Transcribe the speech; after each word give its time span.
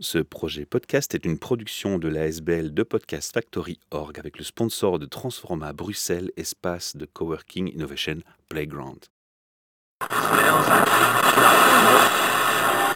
Ce 0.00 0.18
projet 0.18 0.64
podcast 0.64 1.16
est 1.16 1.24
une 1.24 1.40
production 1.40 1.98
de 1.98 2.06
l'ASBL 2.06 2.72
de 2.72 2.84
Podcast 2.84 3.34
Factory 3.34 3.80
Org 3.90 4.16
avec 4.16 4.38
le 4.38 4.44
sponsor 4.44 5.00
de 5.00 5.06
Transforma 5.06 5.72
Bruxelles, 5.72 6.30
espace 6.36 6.96
de 6.96 7.04
coworking 7.04 7.66
innovation 7.74 8.18
playground. 8.48 9.06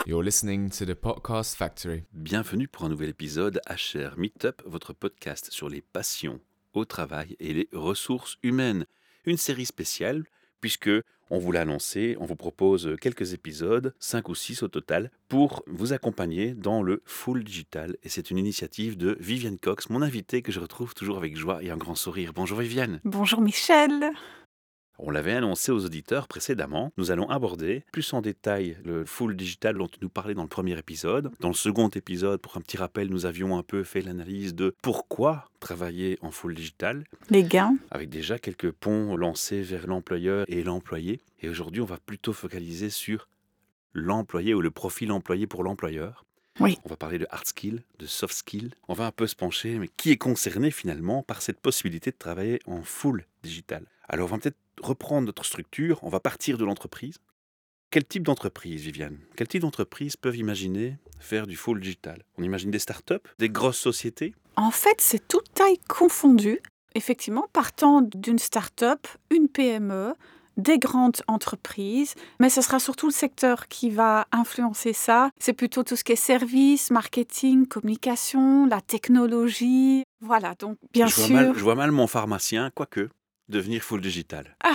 You're 0.06 0.22
listening 0.22 0.70
to 0.70 0.84
the 0.86 0.94
Podcast 0.94 1.56
Factory. 1.56 2.04
Bienvenue 2.12 2.68
pour 2.68 2.84
un 2.84 2.90
nouvel 2.90 3.09
épisode 3.09 3.61
HR 3.69 4.16
Meetup, 4.16 4.62
votre 4.64 4.93
podcast 4.93 5.50
sur 5.50 5.69
les 5.69 5.80
passions 5.80 6.39
au 6.73 6.84
travail 6.84 7.34
et 7.41 7.53
les 7.53 7.69
ressources 7.73 8.39
humaines. 8.45 8.87
Une 9.25 9.39
série 9.39 9.66
spéciale 9.66 10.23
puisque 10.62 10.90
on 11.29 11.38
vous 11.38 11.52
l'a 11.52 11.62
annoncé, 11.62 12.16
on 12.20 12.24
vous 12.24 12.36
propose 12.36 12.96
quelques 13.00 13.34
épisodes, 13.34 13.95
5 13.98 14.28
ou 14.28 14.34
6 14.34 14.62
au 14.62 14.68
total, 14.68 15.10
pour 15.28 15.62
vous 15.66 15.92
accompagner 15.92 16.54
dans 16.54 16.82
le 16.82 17.02
full 17.04 17.42
digital. 17.42 17.96
Et 18.02 18.08
c'est 18.08 18.30
une 18.30 18.38
initiative 18.38 18.96
de 18.96 19.16
Viviane 19.18 19.59
Cox, 19.59 19.90
mon 19.90 20.02
invitée 20.02 20.42
que 20.42 20.52
je 20.52 20.60
retrouve 20.60 20.95
toujours 20.95 21.16
avec 21.16 21.37
joie 21.37 21.62
et 21.62 21.70
un 21.70 21.77
grand 21.77 21.95
sourire. 21.95 22.32
Bonjour 22.34 22.59
Viviane. 22.59 23.01
Bonjour 23.04 23.40
Michel. 23.40 24.12
On 24.98 25.10
l'avait 25.10 25.32
annoncé 25.32 25.73
aux 25.73 25.84
auditeurs 25.84 26.28
précédemment. 26.28 26.92
Nous 26.96 27.10
allons 27.10 27.28
aborder 27.28 27.84
plus 27.92 28.12
en 28.12 28.20
détail 28.20 28.77
le 28.84 29.05
full 29.05 29.37
digital 29.37 29.77
dont 29.77 29.88
tu 29.88 29.98
nous 30.01 30.09
parlais 30.09 30.34
dans 30.34 30.42
le 30.42 30.48
premier 30.48 30.78
épisode. 30.78 31.30
Dans 31.41 31.48
le 31.48 31.55
second 31.55 31.88
épisode, 31.88 32.41
pour 32.41 32.56
un 32.56 32.60
petit 32.60 32.77
rappel, 32.77 33.10
nous 33.10 33.27
avions 33.27 33.59
un 33.59 33.62
peu 33.62 33.82
fait 33.84 34.02
l'analyse 34.02 34.55
de 34.55 34.74
pourquoi 34.82 35.48
travailler 35.60 36.18
en 36.23 36.30
full 36.30 36.55
digital. 36.55 37.05
Les 37.30 37.42
gains. 37.42 37.77
Avec 37.91 38.10
déjà 38.10 38.38
quelques 38.38 38.70
ponts 38.70 39.16
lancés 39.16 39.62
vers 39.62 39.87
l'employeur 39.87 40.45
et 40.48 40.62
l'employé. 40.62 41.20
Et 41.40 41.48
aujourd'hui, 41.48 41.82
on 41.82 41.87
va 41.87 41.98
plutôt 41.98 42.32
focaliser 42.32 42.90
sur 42.90 43.29
l'employé 43.95 44.54
ou 44.54 44.60
le 44.60 44.70
profil 44.70 45.10
employé 45.10 45.46
pour 45.46 45.65
l'employeur. 45.65 46.24
Oui. 46.60 46.79
On 46.84 46.90
va 46.90 46.96
parler 46.96 47.18
de 47.18 47.27
hard 47.30 47.46
skill, 47.46 47.82
de 47.98 48.06
soft 48.06 48.34
skill. 48.34 48.74
On 48.87 48.95
va 48.95 49.06
un 49.06 49.10
peu 49.10 49.27
se 49.27 49.34
pencher, 49.34 49.79
mais 49.79 49.88
qui 49.96 50.10
est 50.10 50.18
concerné 50.18 50.70
finalement 50.70 51.23
par 51.23 51.40
cette 51.43 51.60
possibilité 51.60 52.10
de 52.10 52.16
travailler 52.16 52.60
en 52.66 52.82
full 52.82 53.26
digital? 53.43 53.87
Alors, 54.09 54.29
on 54.29 54.35
va 54.35 54.38
peut-être 54.38 54.59
reprendre 54.80 55.26
notre 55.26 55.45
structure. 55.45 55.98
On 56.02 56.09
va 56.09 56.20
partir 56.20 56.59
de 56.59 56.65
l'entreprise. 56.65 57.18
Quel 57.90 58.04
type 58.04 58.23
d'entreprise, 58.23 58.82
Viviane? 58.82 59.18
Quel 59.37 59.48
type 59.48 59.62
d'entreprise 59.62 60.16
peuvent 60.16 60.37
imaginer 60.37 60.96
faire 61.20 61.46
du 61.46 61.56
full 61.56 61.80
digital? 61.80 62.24
On 62.38 62.42
imagine 62.42 62.70
des 62.70 62.79
startups, 62.79 63.29
des 63.38 63.51
grosses 63.51 63.79
sociétés? 63.79 64.34
En 64.56 64.70
fait, 64.70 65.00
c'est 65.00 65.28
toute 65.28 65.53
taille 65.53 65.78
confondue. 65.88 66.60
Effectivement, 66.94 67.47
partant 67.53 68.03
d'une 68.03 68.38
start-up, 68.38 69.06
une 69.31 69.48
PME, 69.48 70.14
des 70.56 70.78
grandes 70.78 71.22
entreprises, 71.28 72.14
mais 72.41 72.50
ce 72.50 72.60
sera 72.60 72.78
surtout 72.78 73.06
le 73.06 73.12
secteur 73.12 73.69
qui 73.69 73.91
va 73.91 74.26
influencer 74.32 74.92
ça. 74.92 75.31
C'est 75.38 75.54
plutôt 75.54 75.82
tout 75.82 75.97
ce 75.97 76.04
qui 76.04 76.12
est 76.12 76.16
service, 76.16 76.91
marketing, 76.91 77.66
communication, 77.66 78.66
la 78.66 78.81
technologie. 78.81 80.04
Voilà, 80.20 80.54
donc 80.59 80.76
bien 80.92 81.06
je 81.06 81.14
sûr. 81.14 81.26
Vois 81.28 81.36
mal, 81.36 81.54
je 81.54 81.62
vois 81.62 81.75
mal 81.75 81.91
mon 81.91 82.06
pharmacien, 82.06 82.70
quoique, 82.75 83.09
devenir 83.48 83.82
full 83.82 84.00
digital. 84.00 84.56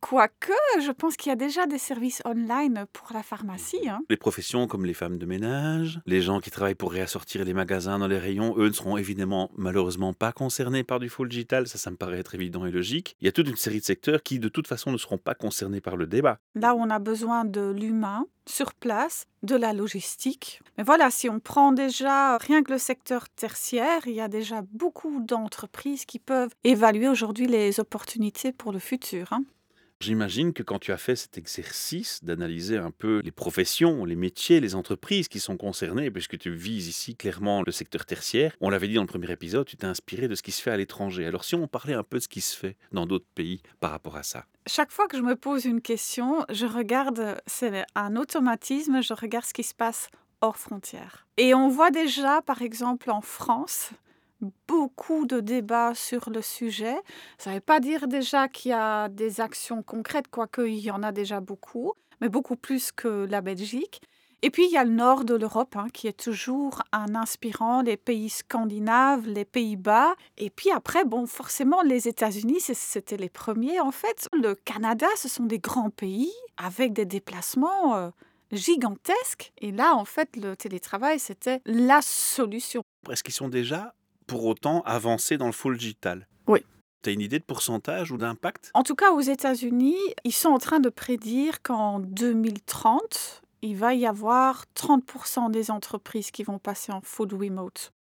Quoique, 0.00 0.52
je 0.80 0.90
pense 0.90 1.16
qu'il 1.16 1.30
y 1.30 1.32
a 1.32 1.36
déjà 1.36 1.66
des 1.66 1.78
services 1.78 2.22
online 2.26 2.86
pour 2.92 3.12
la 3.14 3.22
pharmacie. 3.22 3.88
Hein. 3.88 4.00
Les 4.10 4.16
professions 4.16 4.66
comme 4.66 4.84
les 4.84 4.94
femmes 4.94 5.16
de 5.16 5.24
ménage, 5.24 6.00
les 6.06 6.20
gens 6.20 6.40
qui 6.40 6.50
travaillent 6.50 6.74
pour 6.74 6.92
réassortir 6.92 7.44
les 7.44 7.54
magasins 7.54 7.98
dans 7.98 8.08
les 8.08 8.18
rayons, 8.18 8.54
eux 8.58 8.66
ne 8.66 8.72
seront 8.72 8.96
évidemment 8.96 9.50
malheureusement 9.56 10.12
pas 10.12 10.32
concernés 10.32 10.84
par 10.84 10.98
du 10.98 11.08
full 11.08 11.28
digital, 11.28 11.66
ça 11.66 11.78
ça 11.78 11.90
me 11.90 11.96
paraît 11.96 12.18
être 12.18 12.34
évident 12.34 12.66
et 12.66 12.70
logique. 12.70 13.16
Il 13.20 13.24
y 13.24 13.28
a 13.28 13.32
toute 13.32 13.48
une 13.48 13.56
série 13.56 13.80
de 13.80 13.84
secteurs 13.84 14.22
qui 14.22 14.38
de 14.38 14.48
toute 14.48 14.66
façon 14.66 14.92
ne 14.92 14.98
seront 14.98 15.18
pas 15.18 15.34
concernés 15.34 15.80
par 15.80 15.96
le 15.96 16.06
débat. 16.06 16.38
Là, 16.54 16.74
on 16.74 16.90
a 16.90 16.98
besoin 16.98 17.44
de 17.44 17.70
l'humain 17.70 18.26
sur 18.46 18.74
place, 18.74 19.26
de 19.42 19.56
la 19.56 19.72
logistique. 19.72 20.60
Mais 20.76 20.84
voilà, 20.84 21.10
si 21.10 21.28
on 21.28 21.40
prend 21.40 21.72
déjà 21.72 22.38
rien 22.38 22.62
que 22.62 22.72
le 22.72 22.78
secteur 22.78 23.28
tertiaire, 23.28 24.06
il 24.06 24.14
y 24.14 24.20
a 24.20 24.28
déjà 24.28 24.62
beaucoup 24.72 25.20
d'entreprises 25.20 26.04
qui 26.04 26.18
peuvent 26.18 26.54
évaluer 26.64 27.08
aujourd'hui 27.08 27.46
les 27.46 27.80
opportunités 27.80 28.52
pour 28.52 28.72
le 28.72 28.78
futur. 28.78 29.32
Hein. 29.32 29.44
J'imagine 30.02 30.52
que 30.52 30.64
quand 30.64 30.80
tu 30.80 30.90
as 30.90 30.96
fait 30.96 31.14
cet 31.14 31.38
exercice 31.38 32.24
d'analyser 32.24 32.76
un 32.76 32.90
peu 32.90 33.20
les 33.24 33.30
professions, 33.30 34.04
les 34.04 34.16
métiers, 34.16 34.58
les 34.58 34.74
entreprises 34.74 35.28
qui 35.28 35.38
sont 35.38 35.56
concernées, 35.56 36.10
puisque 36.10 36.36
tu 36.38 36.50
vises 36.50 36.88
ici 36.88 37.14
clairement 37.14 37.62
le 37.64 37.70
secteur 37.70 38.04
tertiaire, 38.04 38.56
on 38.60 38.68
l'avait 38.68 38.88
dit 38.88 38.94
dans 38.94 39.02
le 39.02 39.06
premier 39.06 39.30
épisode, 39.30 39.64
tu 39.64 39.76
t'es 39.76 39.86
inspiré 39.86 40.26
de 40.26 40.34
ce 40.34 40.42
qui 40.42 40.50
se 40.50 40.60
fait 40.60 40.72
à 40.72 40.76
l'étranger. 40.76 41.24
Alors 41.24 41.44
si 41.44 41.54
on 41.54 41.68
parlait 41.68 41.94
un 41.94 42.02
peu 42.02 42.18
de 42.18 42.22
ce 42.24 42.26
qui 42.26 42.40
se 42.40 42.56
fait 42.56 42.76
dans 42.90 43.06
d'autres 43.06 43.28
pays 43.36 43.62
par 43.78 43.92
rapport 43.92 44.16
à 44.16 44.24
ça 44.24 44.44
Chaque 44.66 44.90
fois 44.90 45.06
que 45.06 45.16
je 45.16 45.22
me 45.22 45.36
pose 45.36 45.66
une 45.66 45.80
question, 45.80 46.44
je 46.50 46.66
regarde, 46.66 47.40
c'est 47.46 47.84
un 47.94 48.16
automatisme, 48.16 49.04
je 49.04 49.14
regarde 49.14 49.44
ce 49.44 49.54
qui 49.54 49.62
se 49.62 49.72
passe 49.74 50.08
hors 50.40 50.56
frontières. 50.56 51.28
Et 51.36 51.54
on 51.54 51.68
voit 51.68 51.92
déjà, 51.92 52.42
par 52.42 52.62
exemple, 52.62 53.08
en 53.08 53.20
France, 53.20 53.90
beaucoup 54.68 55.26
de 55.26 55.40
débats 55.40 55.94
sur 55.94 56.30
le 56.30 56.42
sujet. 56.42 56.96
Ça 57.38 57.50
ne 57.50 57.56
veut 57.56 57.60
pas 57.60 57.80
dire 57.80 58.08
déjà 58.08 58.48
qu'il 58.48 58.70
y 58.70 58.74
a 58.74 59.08
des 59.08 59.40
actions 59.40 59.82
concrètes, 59.82 60.28
quoique 60.28 60.62
il 60.62 60.80
y 60.80 60.90
en 60.90 61.02
a 61.02 61.12
déjà 61.12 61.40
beaucoup, 61.40 61.92
mais 62.20 62.28
beaucoup 62.28 62.56
plus 62.56 62.92
que 62.92 63.26
la 63.26 63.40
Belgique. 63.40 64.00
Et 64.44 64.50
puis 64.50 64.64
il 64.66 64.72
y 64.72 64.76
a 64.76 64.82
le 64.82 64.90
nord 64.90 65.24
de 65.24 65.36
l'Europe 65.36 65.76
hein, 65.76 65.86
qui 65.92 66.08
est 66.08 66.18
toujours 66.18 66.82
un 66.90 67.14
inspirant, 67.14 67.82
les 67.82 67.96
pays 67.96 68.28
scandinaves, 68.28 69.26
les 69.28 69.44
Pays-Bas. 69.44 70.14
Et 70.36 70.50
puis 70.50 70.72
après, 70.72 71.04
bon, 71.04 71.26
forcément, 71.26 71.80
les 71.82 72.08
États-Unis, 72.08 72.60
c'était 72.60 73.16
les 73.16 73.28
premiers 73.28 73.78
en 73.78 73.92
fait. 73.92 74.28
Le 74.32 74.56
Canada, 74.56 75.06
ce 75.16 75.28
sont 75.28 75.44
des 75.44 75.60
grands 75.60 75.90
pays 75.90 76.32
avec 76.56 76.92
des 76.92 77.04
déplacements. 77.04 77.94
Euh, 77.94 78.10
gigantesques. 78.52 79.52
Et 79.58 79.72
là, 79.72 79.94
en 79.94 80.04
fait, 80.04 80.36
le 80.36 80.54
télétravail, 80.56 81.18
c'était 81.18 81.60
la 81.64 82.00
solution. 82.02 82.82
Est-ce 83.10 83.22
qu'ils 83.24 83.34
sont 83.34 83.48
déjà 83.48 83.94
pour 84.32 84.46
autant 84.46 84.80
avancer 84.86 85.36
dans 85.36 85.44
le 85.44 85.52
full 85.52 85.76
digital 85.76 86.26
Oui. 86.46 86.64
Tu 87.02 87.10
as 87.10 87.12
une 87.12 87.20
idée 87.20 87.38
de 87.38 87.44
pourcentage 87.44 88.12
ou 88.12 88.16
d'impact? 88.16 88.70
En 88.72 88.82
tout 88.82 88.94
cas, 88.94 89.12
aux 89.12 89.20
États-Unis, 89.20 89.98
ils 90.24 90.32
sont 90.32 90.48
en 90.48 90.58
train 90.58 90.80
de 90.80 90.88
prédire 90.88 91.60
qu'en 91.60 91.98
2030, 91.98 93.42
il 93.60 93.76
va 93.76 93.92
y 93.92 94.06
avoir 94.06 94.64
30% 94.74 95.50
des 95.50 95.70
entreprises 95.70 96.30
qui 96.30 96.44
vont 96.44 96.58
passer 96.58 96.92
en 96.92 97.02
full 97.02 97.34
remote. 97.34 97.92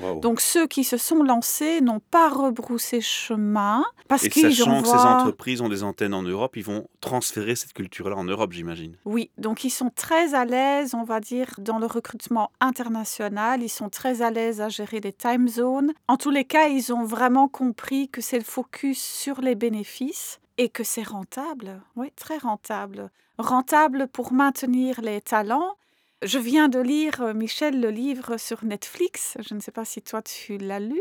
Wow. 0.00 0.20
Donc 0.20 0.40
ceux 0.40 0.66
qui 0.66 0.84
se 0.84 0.96
sont 0.96 1.22
lancés 1.22 1.80
n'ont 1.80 2.00
pas 2.10 2.28
rebroussé 2.28 3.00
chemin 3.00 3.84
parce 4.08 4.24
Et 4.24 4.30
qu'ils 4.30 4.54
sachant 4.54 4.82
que 4.82 4.88
ces 4.88 4.94
entreprises 4.94 5.60
ont 5.60 5.68
des 5.68 5.82
antennes 5.82 6.14
en 6.14 6.22
Europe, 6.22 6.56
ils 6.56 6.64
vont 6.64 6.88
transférer 7.00 7.56
cette 7.56 7.72
culture-là 7.72 8.16
en 8.16 8.24
Europe, 8.24 8.52
j'imagine. 8.52 8.96
Oui, 9.04 9.30
donc 9.38 9.64
ils 9.64 9.70
sont 9.70 9.90
très 9.94 10.34
à 10.34 10.44
l'aise, 10.44 10.94
on 10.94 11.04
va 11.04 11.20
dire, 11.20 11.48
dans 11.58 11.78
le 11.78 11.86
recrutement 11.86 12.50
international. 12.60 13.62
Ils 13.62 13.68
sont 13.68 13.88
très 13.88 14.22
à 14.22 14.30
l'aise 14.30 14.60
à 14.60 14.68
gérer 14.68 15.00
les 15.00 15.12
time 15.12 15.48
zones. 15.48 15.92
En 16.08 16.16
tous 16.16 16.30
les 16.30 16.44
cas, 16.44 16.68
ils 16.68 16.92
ont 16.92 17.04
vraiment 17.04 17.48
compris 17.48 18.08
que 18.08 18.20
c'est 18.20 18.38
le 18.38 18.44
focus 18.44 19.02
sur 19.02 19.40
les 19.40 19.54
bénéfices 19.54 20.40
et 20.58 20.68
que 20.68 20.84
c'est 20.84 21.02
rentable. 21.02 21.80
Oui, 21.96 22.12
très 22.16 22.38
rentable. 22.38 23.10
Rentable 23.38 24.08
pour 24.08 24.32
maintenir 24.32 25.00
les 25.00 25.20
talents. 25.20 25.76
Je 26.22 26.38
viens 26.38 26.68
de 26.68 26.78
lire, 26.78 27.34
Michel, 27.34 27.80
le 27.80 27.90
livre 27.90 28.36
sur 28.36 28.64
Netflix. 28.64 29.36
Je 29.40 29.54
ne 29.54 29.60
sais 29.60 29.72
pas 29.72 29.84
si 29.84 30.02
toi 30.02 30.22
tu 30.22 30.56
l'as 30.56 30.78
lu. 30.78 31.00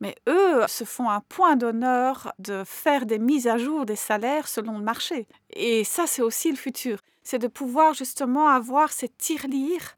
Mais 0.00 0.14
eux 0.28 0.60
se 0.66 0.84
font 0.84 1.08
un 1.10 1.20
point 1.20 1.56
d'honneur 1.56 2.32
de 2.38 2.62
faire 2.64 3.06
des 3.06 3.18
mises 3.18 3.46
à 3.46 3.58
jour 3.58 3.86
des 3.86 3.96
salaires 3.96 4.48
selon 4.48 4.78
le 4.78 4.84
marché. 4.84 5.26
Et 5.54 5.84
ça, 5.84 6.06
c'est 6.06 6.22
aussi 6.22 6.50
le 6.50 6.56
futur. 6.56 6.98
C'est 7.22 7.38
de 7.38 7.46
pouvoir 7.46 7.94
justement 7.94 8.48
avoir 8.48 8.92
ces 8.92 9.08
tirelires 9.08 9.96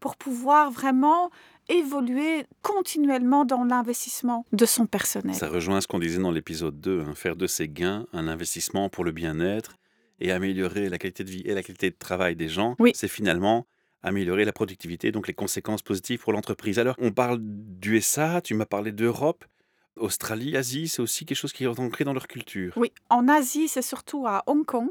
pour 0.00 0.16
pouvoir 0.16 0.70
vraiment 0.70 1.30
évoluer 1.68 2.44
continuellement 2.62 3.44
dans 3.44 3.64
l'investissement 3.64 4.46
de 4.52 4.64
son 4.64 4.86
personnel. 4.86 5.34
Ça 5.34 5.48
rejoint 5.48 5.80
ce 5.80 5.86
qu'on 5.86 5.98
disait 5.98 6.20
dans 6.20 6.30
l'épisode 6.30 6.80
2, 6.80 7.02
hein, 7.02 7.14
faire 7.14 7.36
de 7.36 7.46
ses 7.46 7.68
gains 7.68 8.06
un 8.12 8.26
investissement 8.26 8.88
pour 8.88 9.04
le 9.04 9.12
bien-être 9.12 9.76
et 10.20 10.32
améliorer 10.32 10.88
la 10.88 10.98
qualité 10.98 11.24
de 11.24 11.30
vie 11.30 11.42
et 11.44 11.54
la 11.54 11.62
qualité 11.62 11.90
de 11.90 11.96
travail 11.96 12.36
des 12.36 12.48
gens. 12.48 12.74
Oui. 12.78 12.92
C'est 12.94 13.08
finalement 13.08 13.66
améliorer 14.08 14.44
la 14.44 14.52
productivité, 14.52 15.12
donc 15.12 15.28
les 15.28 15.34
conséquences 15.34 15.82
positives 15.82 16.20
pour 16.20 16.32
l'entreprise. 16.32 16.78
Alors, 16.78 16.94
on 16.98 17.12
parle 17.12 17.38
d'USA, 17.40 18.40
tu 18.40 18.54
m'as 18.54 18.66
parlé 18.66 18.92
d'Europe. 18.92 19.44
Australie, 19.96 20.56
Asie, 20.56 20.88
c'est 20.88 21.02
aussi 21.02 21.24
quelque 21.26 21.38
chose 21.38 21.52
qui 21.52 21.64
est 21.64 21.66
ancré 21.66 22.04
dans 22.04 22.12
leur 22.12 22.28
culture. 22.28 22.72
Oui, 22.76 22.92
en 23.10 23.28
Asie, 23.28 23.68
c'est 23.68 23.82
surtout 23.82 24.26
à 24.26 24.42
Hong 24.46 24.64
Kong 24.64 24.88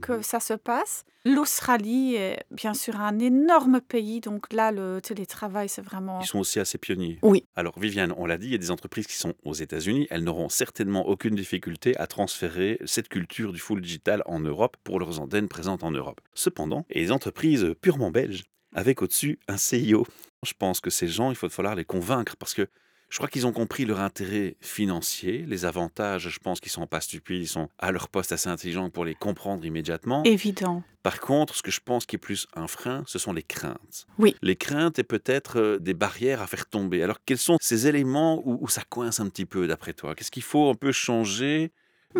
que 0.00 0.12
Mhm. 0.12 0.22
ça 0.22 0.40
se 0.40 0.54
passe. 0.54 1.04
L'Australie 1.24 2.16
est 2.16 2.44
bien 2.50 2.74
sûr 2.74 3.00
un 3.00 3.18
énorme 3.18 3.80
pays, 3.80 4.20
donc 4.20 4.52
là, 4.52 4.72
le 4.72 5.00
télétravail, 5.00 5.68
c'est 5.68 5.82
vraiment... 5.82 6.20
Ils 6.20 6.26
sont 6.26 6.40
aussi 6.40 6.58
assez 6.60 6.78
pionniers. 6.78 7.18
Oui. 7.22 7.46
Alors, 7.54 7.78
Viviane, 7.78 8.12
on 8.16 8.26
l'a 8.26 8.36
dit, 8.36 8.46
il 8.46 8.52
y 8.52 8.56
a 8.56 8.58
des 8.58 8.70
entreprises 8.70 9.06
qui 9.06 9.16
sont 9.16 9.34
aux 9.44 9.54
États-Unis. 9.54 10.06
Elles 10.10 10.24
n'auront 10.24 10.48
certainement 10.48 11.06
aucune 11.06 11.34
difficulté 11.34 11.96
à 11.96 12.06
transférer 12.06 12.78
cette 12.84 13.08
culture 13.08 13.52
du 13.52 13.58
full 13.60 13.80
digital 13.80 14.22
en 14.26 14.40
Europe 14.40 14.76
pour 14.84 14.98
leurs 14.98 15.20
antennes 15.20 15.48
présentes 15.48 15.84
en 15.84 15.90
Europe. 15.92 16.20
Cependant, 16.34 16.86
et 16.90 17.00
les 17.00 17.12
entreprises 17.12 17.74
purement 17.80 18.10
belges, 18.10 18.42
avec 18.74 19.00
au-dessus 19.02 19.38
un 19.48 19.56
CIO, 19.56 20.06
je 20.44 20.52
pense 20.58 20.80
que 20.80 20.90
ces 20.90 21.08
gens, 21.08 21.30
il 21.30 21.36
faut 21.36 21.48
falloir 21.48 21.74
les 21.74 21.84
convaincre 21.84 22.36
parce 22.36 22.54
que 22.54 22.68
Je 23.14 23.18
crois 23.18 23.28
qu'ils 23.28 23.46
ont 23.46 23.52
compris 23.52 23.84
leur 23.84 24.00
intérêt 24.00 24.56
financier, 24.60 25.44
les 25.46 25.64
avantages, 25.64 26.28
je 26.28 26.38
pense 26.40 26.58
qu'ils 26.58 26.72
sont 26.72 26.88
pas 26.88 27.00
stupides, 27.00 27.42
ils 27.42 27.46
sont 27.46 27.68
à 27.78 27.92
leur 27.92 28.08
poste 28.08 28.32
assez 28.32 28.48
intelligents 28.48 28.90
pour 28.90 29.04
les 29.04 29.14
comprendre 29.14 29.64
immédiatement. 29.64 30.24
Évident. 30.24 30.82
Par 31.04 31.20
contre, 31.20 31.54
ce 31.54 31.62
que 31.62 31.70
je 31.70 31.78
pense 31.78 32.06
qui 32.06 32.16
est 32.16 32.18
plus 32.18 32.48
un 32.54 32.66
frein, 32.66 33.04
ce 33.06 33.20
sont 33.20 33.32
les 33.32 33.44
craintes. 33.44 34.06
Oui. 34.18 34.34
Les 34.42 34.56
craintes 34.56 34.98
et 34.98 35.04
peut-être 35.04 35.60
euh, 35.60 35.78
des 35.78 35.94
barrières 35.94 36.42
à 36.42 36.48
faire 36.48 36.66
tomber. 36.66 37.04
Alors, 37.04 37.18
quels 37.24 37.38
sont 37.38 37.56
ces 37.60 37.86
éléments 37.86 38.42
où, 38.44 38.58
où 38.60 38.68
ça 38.68 38.82
coince 38.88 39.20
un 39.20 39.28
petit 39.28 39.46
peu, 39.46 39.68
d'après 39.68 39.92
toi? 39.92 40.16
Qu'est-ce 40.16 40.32
qu'il 40.32 40.42
faut 40.42 40.68
un 40.68 40.74
peu 40.74 40.90
changer 40.90 41.70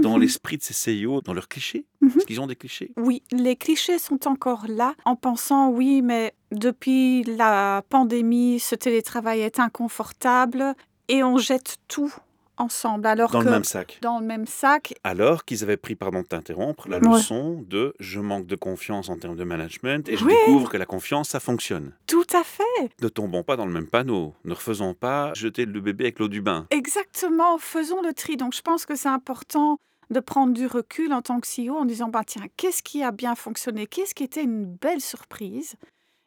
dans 0.00 0.14
Mhm. 0.14 0.20
l'esprit 0.23 0.56
de 0.58 0.62
ces 0.62 0.75
CEO, 0.75 1.20
dans 1.20 1.32
leurs 1.32 1.49
clichés 1.49 1.85
Mhm. 2.00 2.11
Est-ce 2.17 2.26
qu'ils 2.26 2.41
ont 2.41 2.46
des 2.46 2.56
clichés 2.56 2.93
Oui, 2.96 3.23
les 3.32 3.56
clichés 3.56 3.99
sont 3.99 4.26
encore 4.29 4.67
là 4.69 4.94
en 5.05 5.17
pensant 5.17 5.70
oui, 5.70 6.02
mais 6.02 6.35
depuis 6.52 7.23
la 7.25 7.82
pandémie, 7.88 8.61
ce 8.61 8.75
télétravail 8.75 9.41
est 9.41 9.58
inconfortable 9.61 10.75
et 11.08 11.23
on 11.23 11.38
jette 11.38 11.76
tout 11.88 12.12
ensemble 12.56 13.06
alors 13.06 13.30
Dans 13.30 13.40
que 13.40 13.44
le 13.46 13.50
même 13.50 13.64
sac. 13.64 13.98
dans 14.02 14.20
le 14.20 14.26
même 14.26 14.46
sac. 14.46 14.94
Alors 15.04 15.44
qu'ils 15.44 15.62
avaient 15.62 15.76
pris, 15.76 15.94
pardon 15.96 16.20
de 16.22 16.26
t'interrompre, 16.26 16.88
la 16.88 16.98
Ouais. 16.98 17.08
leçon 17.16 17.64
de 17.68 17.94
je 18.00 18.20
manque 18.20 18.46
de 18.46 18.56
confiance 18.56 19.08
en 19.08 19.16
termes 19.18 19.36
de 19.36 19.44
management 19.44 20.08
et 20.08 20.16
je 20.16 20.24
Oui. 20.24 20.32
découvre 20.34 20.68
que 20.70 20.76
la 20.76 20.86
confiance, 20.86 21.30
ça 21.30 21.40
fonctionne. 21.40 21.92
Tout 22.06 22.26
à 22.32 22.44
fait. 22.44 22.62
Ne 23.02 23.08
tombons 23.08 23.42
pas 23.42 23.56
dans 23.56 23.66
le 23.66 23.72
même 23.72 23.86
panneau. 23.88 24.34
Ne 24.44 24.52
refaisons 24.54 24.94
pas 24.94 25.32
jeter 25.34 25.64
le 25.66 25.80
bébé 25.80 26.04
avec 26.04 26.18
l'eau 26.18 26.28
du 26.28 26.40
bain. 26.42 26.66
Exactement, 26.70 27.58
faisons 27.58 28.02
le 28.02 28.12
tri. 28.12 28.36
Donc 28.36 28.54
je 28.54 28.62
pense 28.62 28.86
que 28.86 28.94
c'est 28.94 29.08
important 29.08 29.78
de 30.10 30.20
prendre 30.20 30.52
du 30.52 30.66
recul 30.66 31.12
en 31.12 31.22
tant 31.22 31.40
que 31.40 31.46
CEO 31.48 31.76
en 31.76 31.84
disant 31.84 32.08
bah 32.08 32.22
tiens, 32.26 32.44
qu'est-ce 32.56 32.82
qui 32.82 33.02
a 33.02 33.10
bien 33.10 33.34
fonctionné? 33.34 33.86
Qu'est-ce 33.86 34.14
qui 34.14 34.22
était 34.22 34.44
une 34.44 34.64
belle 34.66 35.00
surprise? 35.00 35.74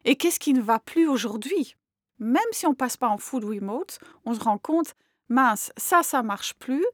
Et 0.04 0.16
qu'est-ce 0.16 0.38
qui 0.40 0.52
ne 0.52 0.60
va 0.60 0.78
plus 0.78 1.08
aujourd'hui? 1.08 1.74
Même 2.18 2.42
si 2.52 2.66
on 2.66 2.74
passe 2.74 2.96
pas 2.96 3.08
en 3.08 3.18
full 3.18 3.44
remote, 3.44 3.98
on 4.24 4.34
se 4.34 4.40
rend 4.40 4.58
compte 4.58 4.94
mince, 5.28 5.72
ça 5.76 6.02
ça 6.02 6.22
marche 6.22 6.54
plus. 6.54 6.84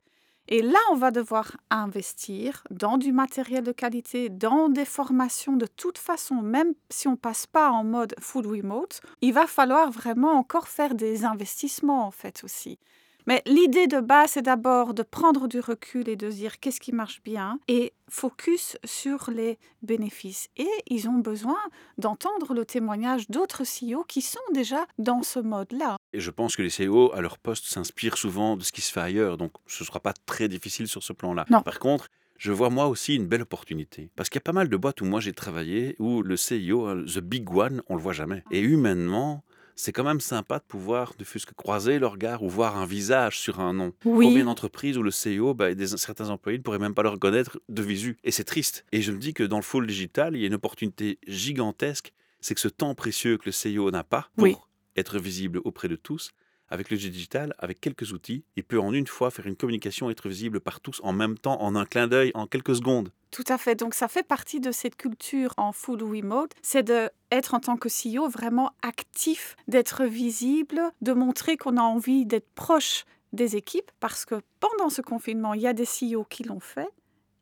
Et 0.48 0.60
là, 0.60 0.78
on 0.92 0.96
va 0.96 1.10
devoir 1.10 1.56
investir 1.70 2.62
dans 2.70 2.98
du 2.98 3.12
matériel 3.12 3.64
de 3.64 3.72
qualité, 3.72 4.28
dans 4.28 4.68
des 4.68 4.84
formations 4.84 5.56
de 5.56 5.66
toute 5.66 5.96
façon, 5.96 6.42
même 6.42 6.74
si 6.90 7.08
on 7.08 7.16
passe 7.16 7.46
pas 7.46 7.70
en 7.70 7.82
mode 7.82 8.14
full 8.20 8.46
remote, 8.46 9.00
il 9.22 9.32
va 9.32 9.46
falloir 9.46 9.90
vraiment 9.90 10.32
encore 10.32 10.68
faire 10.68 10.94
des 10.94 11.24
investissements 11.24 12.06
en 12.06 12.10
fait 12.10 12.44
aussi. 12.44 12.78
Mais 13.26 13.42
l'idée 13.46 13.86
de 13.86 14.00
base, 14.00 14.32
c'est 14.32 14.42
d'abord 14.42 14.92
de 14.92 15.02
prendre 15.02 15.48
du 15.48 15.60
recul 15.60 16.08
et 16.08 16.16
de 16.16 16.30
se 16.30 16.36
dire 16.36 16.60
qu'est-ce 16.60 16.80
qui 16.80 16.92
marche 16.92 17.22
bien 17.22 17.58
et 17.68 17.92
focus 18.08 18.76
sur 18.84 19.30
les 19.30 19.58
bénéfices. 19.82 20.48
Et 20.56 20.68
ils 20.88 21.08
ont 21.08 21.18
besoin 21.18 21.58
d'entendre 21.96 22.54
le 22.54 22.64
témoignage 22.64 23.30
d'autres 23.30 23.62
CEO 23.62 24.04
qui 24.04 24.20
sont 24.20 24.38
déjà 24.52 24.86
dans 24.98 25.22
ce 25.22 25.38
mode-là. 25.38 25.96
Et 26.12 26.20
je 26.20 26.30
pense 26.30 26.54
que 26.54 26.62
les 26.62 26.68
CEO, 26.68 27.12
à 27.14 27.20
leur 27.20 27.38
poste, 27.38 27.66
s'inspirent 27.66 28.18
souvent 28.18 28.56
de 28.56 28.62
ce 28.62 28.72
qui 28.72 28.82
se 28.82 28.92
fait 28.92 29.00
ailleurs. 29.00 29.38
Donc, 29.38 29.52
ce 29.66 29.82
ne 29.82 29.86
sera 29.86 30.00
pas 30.00 30.12
très 30.12 30.48
difficile 30.48 30.86
sur 30.86 31.02
ce 31.02 31.12
plan-là. 31.12 31.46
Non. 31.50 31.62
Par 31.62 31.78
contre, 31.78 32.08
je 32.36 32.52
vois 32.52 32.70
moi 32.70 32.88
aussi 32.88 33.14
une 33.14 33.26
belle 33.26 33.42
opportunité. 33.42 34.10
Parce 34.16 34.28
qu'il 34.28 34.36
y 34.36 34.42
a 34.42 34.44
pas 34.44 34.52
mal 34.52 34.68
de 34.68 34.76
boîtes 34.76 35.00
où 35.00 35.04
moi 35.04 35.20
j'ai 35.20 35.32
travaillé, 35.32 35.96
où 35.98 36.22
le 36.22 36.34
CEO, 36.34 36.86
hein, 36.86 37.04
the 37.06 37.20
big 37.20 37.50
one, 37.50 37.82
on 37.88 37.96
le 37.96 38.02
voit 38.02 38.12
jamais. 38.12 38.44
Et 38.50 38.60
humainement, 38.60 39.44
c'est 39.76 39.92
quand 39.92 40.04
même 40.04 40.20
sympa 40.20 40.58
de 40.58 40.64
pouvoir, 40.64 41.12
ne 41.18 41.24
fût-ce 41.24 41.46
que 41.46 41.54
croiser 41.54 41.98
le 41.98 42.06
regard 42.06 42.42
ou 42.42 42.48
voir 42.48 42.76
un 42.76 42.86
visage 42.86 43.38
sur 43.38 43.60
un 43.60 43.72
nom. 43.72 43.92
Oui. 44.04 44.26
Combien 44.26 44.44
d'entreprises 44.44 44.96
où 44.98 45.02
le 45.02 45.10
CEO, 45.10 45.54
bah, 45.54 45.74
des, 45.74 45.86
certains 45.88 46.30
employés 46.30 46.58
ne 46.58 46.62
pourraient 46.62 46.78
même 46.78 46.94
pas 46.94 47.02
le 47.02 47.08
reconnaître 47.08 47.58
de 47.68 47.82
visu. 47.82 48.16
Et 48.24 48.30
c'est 48.30 48.44
triste. 48.44 48.84
Et 48.92 49.02
je 49.02 49.12
me 49.12 49.18
dis 49.18 49.34
que 49.34 49.42
dans 49.42 49.56
le 49.56 49.62
full 49.62 49.86
digital, 49.86 50.36
il 50.36 50.40
y 50.40 50.44
a 50.44 50.46
une 50.46 50.54
opportunité 50.54 51.18
gigantesque. 51.26 52.12
C'est 52.40 52.54
que 52.54 52.60
ce 52.60 52.68
temps 52.68 52.94
précieux 52.94 53.36
que 53.38 53.48
le 53.50 53.52
CEO 53.52 53.90
n'a 53.90 54.04
pas 54.04 54.28
pour 54.36 54.44
Oui. 54.44 54.56
être 54.96 55.18
visible 55.18 55.60
auprès 55.64 55.88
de 55.88 55.96
tous, 55.96 56.32
avec 56.68 56.90
le 56.90 56.96
digital, 56.96 57.54
avec 57.58 57.80
quelques 57.80 58.12
outils, 58.12 58.44
il 58.56 58.64
peut 58.64 58.80
en 58.80 58.92
une 58.92 59.06
fois 59.06 59.30
faire 59.30 59.46
une 59.46 59.56
communication, 59.56 60.10
être 60.10 60.28
visible 60.28 60.60
par 60.60 60.80
tous 60.80 61.00
en 61.02 61.12
même 61.12 61.38
temps, 61.38 61.60
en 61.62 61.74
un 61.76 61.84
clin 61.84 62.08
d'œil, 62.08 62.30
en 62.34 62.46
quelques 62.46 62.76
secondes. 62.76 63.10
Tout 63.34 63.42
à 63.48 63.58
fait. 63.58 63.74
Donc 63.74 63.94
ça 63.94 64.06
fait 64.06 64.22
partie 64.22 64.60
de 64.60 64.70
cette 64.70 64.94
culture 64.94 65.54
en 65.56 65.72
full 65.72 66.04
remote, 66.04 66.52
c'est 66.62 66.84
de 66.84 67.10
être 67.32 67.54
en 67.54 67.58
tant 67.58 67.76
que 67.76 67.88
CEO 67.88 68.28
vraiment 68.28 68.70
actif, 68.80 69.56
d'être 69.66 70.04
visible, 70.04 70.80
de 71.00 71.12
montrer 71.12 71.56
qu'on 71.56 71.76
a 71.76 71.82
envie 71.82 72.26
d'être 72.26 72.48
proche 72.54 73.04
des 73.32 73.56
équipes 73.56 73.90
parce 73.98 74.24
que 74.24 74.36
pendant 74.60 74.88
ce 74.88 75.02
confinement, 75.02 75.52
il 75.52 75.62
y 75.62 75.66
a 75.66 75.72
des 75.72 75.82
CEO 75.82 76.22
qui 76.30 76.44
l'ont 76.44 76.60
fait 76.60 76.88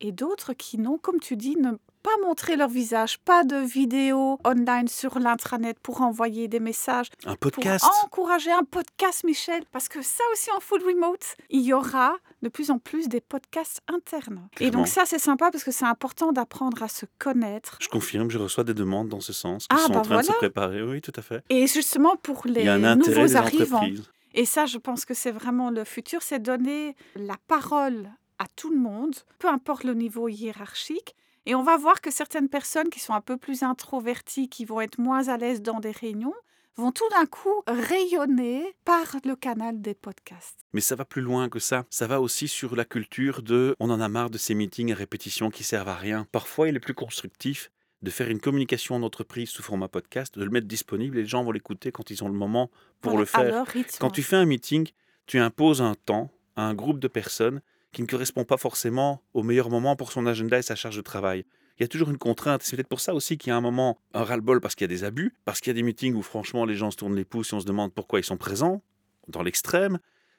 et 0.01 0.13
d'autres 0.13 0.55
qui 0.55 0.79
n'ont, 0.79 0.97
comme 0.97 1.21
tu 1.21 1.37
dis, 1.37 1.57
ne 1.57 1.73
pas 2.03 2.11
montrer 2.27 2.57
leur 2.57 2.69
visage, 2.69 3.19
pas 3.19 3.45
de 3.45 3.57
vidéo 3.57 4.39
online 4.45 4.89
sur 4.89 5.19
l'intranet 5.19 5.79
pour 5.81 6.01
envoyer 6.03 6.49
des 6.49 6.61
messages, 6.61 7.09
Un 7.25 7.37
pour 7.37 7.53
podcast. 7.53 7.85
encourager 8.05 8.51
un 8.51 8.65
podcast, 8.65 9.25
Michel, 9.25 9.63
parce 9.71 9.89
que 9.89 10.03
ça 10.03 10.25
aussi 10.33 10.51
en 10.51 10.61
full 10.61 10.83
remote, 10.85 11.37
il 11.51 11.61
y 11.63 11.73
aura 11.73 12.17
de 12.43 12.49
plus 12.49 12.71
en 12.71 12.79
plus 12.79 13.09
des 13.09 13.21
podcasts 13.21 13.81
internes. 13.89 14.49
Et 14.61 14.71
donc 14.71 14.89
ça, 14.89 15.05
c'est 15.07 15.19
sympa 15.21 15.51
parce 15.53 15.63
que 15.65 15.71
c'est 15.71 15.85
important 15.85 16.33
d'apprendre 16.33 16.83
à 16.83 16.89
se 16.89 17.07
connaître. 17.19 17.79
Je 17.81 17.89
confirme, 17.89 18.31
je 18.31 18.39
reçois 18.39 18.65
des 18.65 18.75
demandes 18.75 19.09
dans 19.09 19.21
ce 19.21 19.33
sens 19.33 19.69
qui 19.69 19.77
Ah, 19.77 19.79
sont 19.87 19.93
en 19.93 19.95
bah 19.97 20.01
train 20.03 20.21
de 20.21 20.27
se 20.27 20.33
préparer. 20.33 20.83
Oui, 20.83 21.01
tout 21.01 21.13
à 21.15 21.23
fait. 21.23 21.45
Et 21.51 21.67
justement 21.67 22.17
pour 22.17 22.43
les 22.47 22.61
Il 22.63 22.67
y 22.67 22.69
a 22.69 22.75
un 22.75 22.83
intérêt 22.85 22.97
nouveaux 23.15 23.27
des 23.29 23.37
arrivants. 23.37 23.87
Et 24.35 24.45
ça, 24.47 24.67
je 24.67 24.79
pense 24.79 25.05
que 25.05 25.15
c'est 25.15 25.31
vraiment 25.31 25.71
le 25.71 25.85
futur, 25.85 26.23
c'est 26.23 26.41
donner 26.41 26.97
la 27.17 27.37
parole 27.49 28.11
à 28.39 28.47
tout 28.57 28.71
le 28.71 28.79
monde, 28.79 29.15
peu 29.39 29.47
importe 29.49 29.85
le 29.85 29.95
niveau 29.95 30.27
hiérarchique. 30.29 31.15
Et 31.47 31.55
on 31.55 31.63
va 31.63 31.77
voir 31.77 32.01
que 32.01 32.11
certaines 32.11 32.49
personnes 32.49 32.89
qui 32.89 33.01
sont 33.01 33.15
un 33.15 33.21
peu 33.21 33.37
plus 33.37 33.63
introverties, 33.63 34.49
qui 34.49 34.65
vont 34.65 34.81
être 34.81 34.99
moins 34.99 35.29
à 35.29 35.37
l'aise 35.37 35.61
dans 35.61 35.81
des 35.81 35.91
réunions, 35.91 36.35
vont 36.77 36.93
tout 36.93 37.09
d'un 37.11 37.27
coup 37.27 37.63
rayonner 37.67 38.75
par 38.85 39.17
le 39.25 39.37
canal 39.37 39.81
des 39.81 39.95
podcasts. 39.95 40.59
Mais 40.73 40.81
ça 40.81 40.97
va 40.97 41.05
plus 41.05 41.21
loin 41.21 41.49
que 41.49 41.59
ça. 41.59 41.85
Ça 41.91 42.07
va 42.07 42.21
aussi 42.21 42.49
sur 42.49 42.77
la 42.77 42.85
culture 42.85 43.43
de 43.43 43.77
on 43.79 43.91
en 43.91 44.01
a 44.01 44.09
marre 44.09 44.31
de 44.31 44.39
ces 44.39 44.55
meetings 44.55 44.93
à 44.93 44.95
répétition 44.95 45.51
qui 45.51 45.65
servent 45.65 45.89
à 45.89 45.97
rien. 45.97 46.27
Parfois, 46.33 46.69
il 46.69 46.77
est 46.77 46.81
plus 46.81 46.95
constructif 46.95 47.71
de 48.03 48.11
faire 48.11 48.31
une 48.31 48.41
communication 48.41 48.97
en 48.97 49.03
entreprise 49.03 49.51
sous 49.51 49.63
format 49.63 49.89
podcast, 49.89 50.39
de 50.39 50.45
le 50.45 50.51
mettre 50.51 50.67
disponible 50.67 51.19
et 51.19 51.23
les 51.23 51.29
gens 51.29 51.45
vont 51.45 51.53
l'écouter 51.53 51.93
quand 51.93 52.11
ils 52.11 52.25
ont 52.25 52.29
le 52.29 52.35
moment 52.35 52.71
pour 53.01 53.13
Voilà, 53.13 53.21
le 53.21 53.27
faire. 53.27 53.65
Quand 54.01 54.11
tu 54.11 54.23
fais 54.23 54.37
un 54.37 54.45
meeting, 54.45 54.89
tu 55.27 55.39
imposes 55.39 55.83
un 55.83 55.95
temps 55.95 56.31
à 56.57 56.63
un 56.63 56.75
groupe 56.75 56.99
de 56.99 57.09
personnes 57.09 57.61
qui 57.93 58.03
ne 58.03 58.07
correspond 58.07 58.45
pas 58.45 58.57
forcément 58.57 59.23
au 59.35 59.43
meilleur 59.43 59.71
moment 59.71 59.97
pour 59.97 60.13
son 60.13 60.27
agenda 60.27 60.59
et 60.59 60.63
sa 60.63 60.75
charge 60.75 60.97
de 60.97 61.03
travail. 61.03 61.45
Il 61.79 61.83
y 61.83 61.85
a 61.85 61.89
toujours 61.89 62.11
une 62.11 62.19
contrainte. 62.19 62.63
C'est 62.63 62.77
peut-être 62.77 62.89
pour 62.89 63.01
ça 63.01 63.15
aussi 63.15 63.39
qu'il 63.39 63.51
y 63.51 63.53
a 63.53 63.57
un 63.57 63.61
moment, 63.61 63.99
un 64.15 64.25
ras-le-bol 64.25 64.61
parce 64.61 64.75
qu'il 64.75 64.85
y 64.85 64.91
a 64.93 64.95
des 64.95 65.05
abus, 65.05 65.35
parce 65.45 65.61
qu'il 65.61 65.71
y 65.71 65.73
a 65.73 65.75
des 65.75 65.83
meetings 65.83 66.15
où 66.15 66.23
franchement 66.23 66.65
les 66.65 66.75
gens 66.75 66.91
se 66.91 66.97
tournent 66.97 67.17
les 67.17 67.25
pouces 67.25 67.53
et 67.53 67.55
on 67.57 67.61
se 67.61 67.67
demande 67.67 67.93
pourquoi 67.93 68.21
ils 68.21 68.25
sont 68.25 68.37
présents, 68.37 68.83
dans 69.29 69.43
l'extrême. 69.43 69.99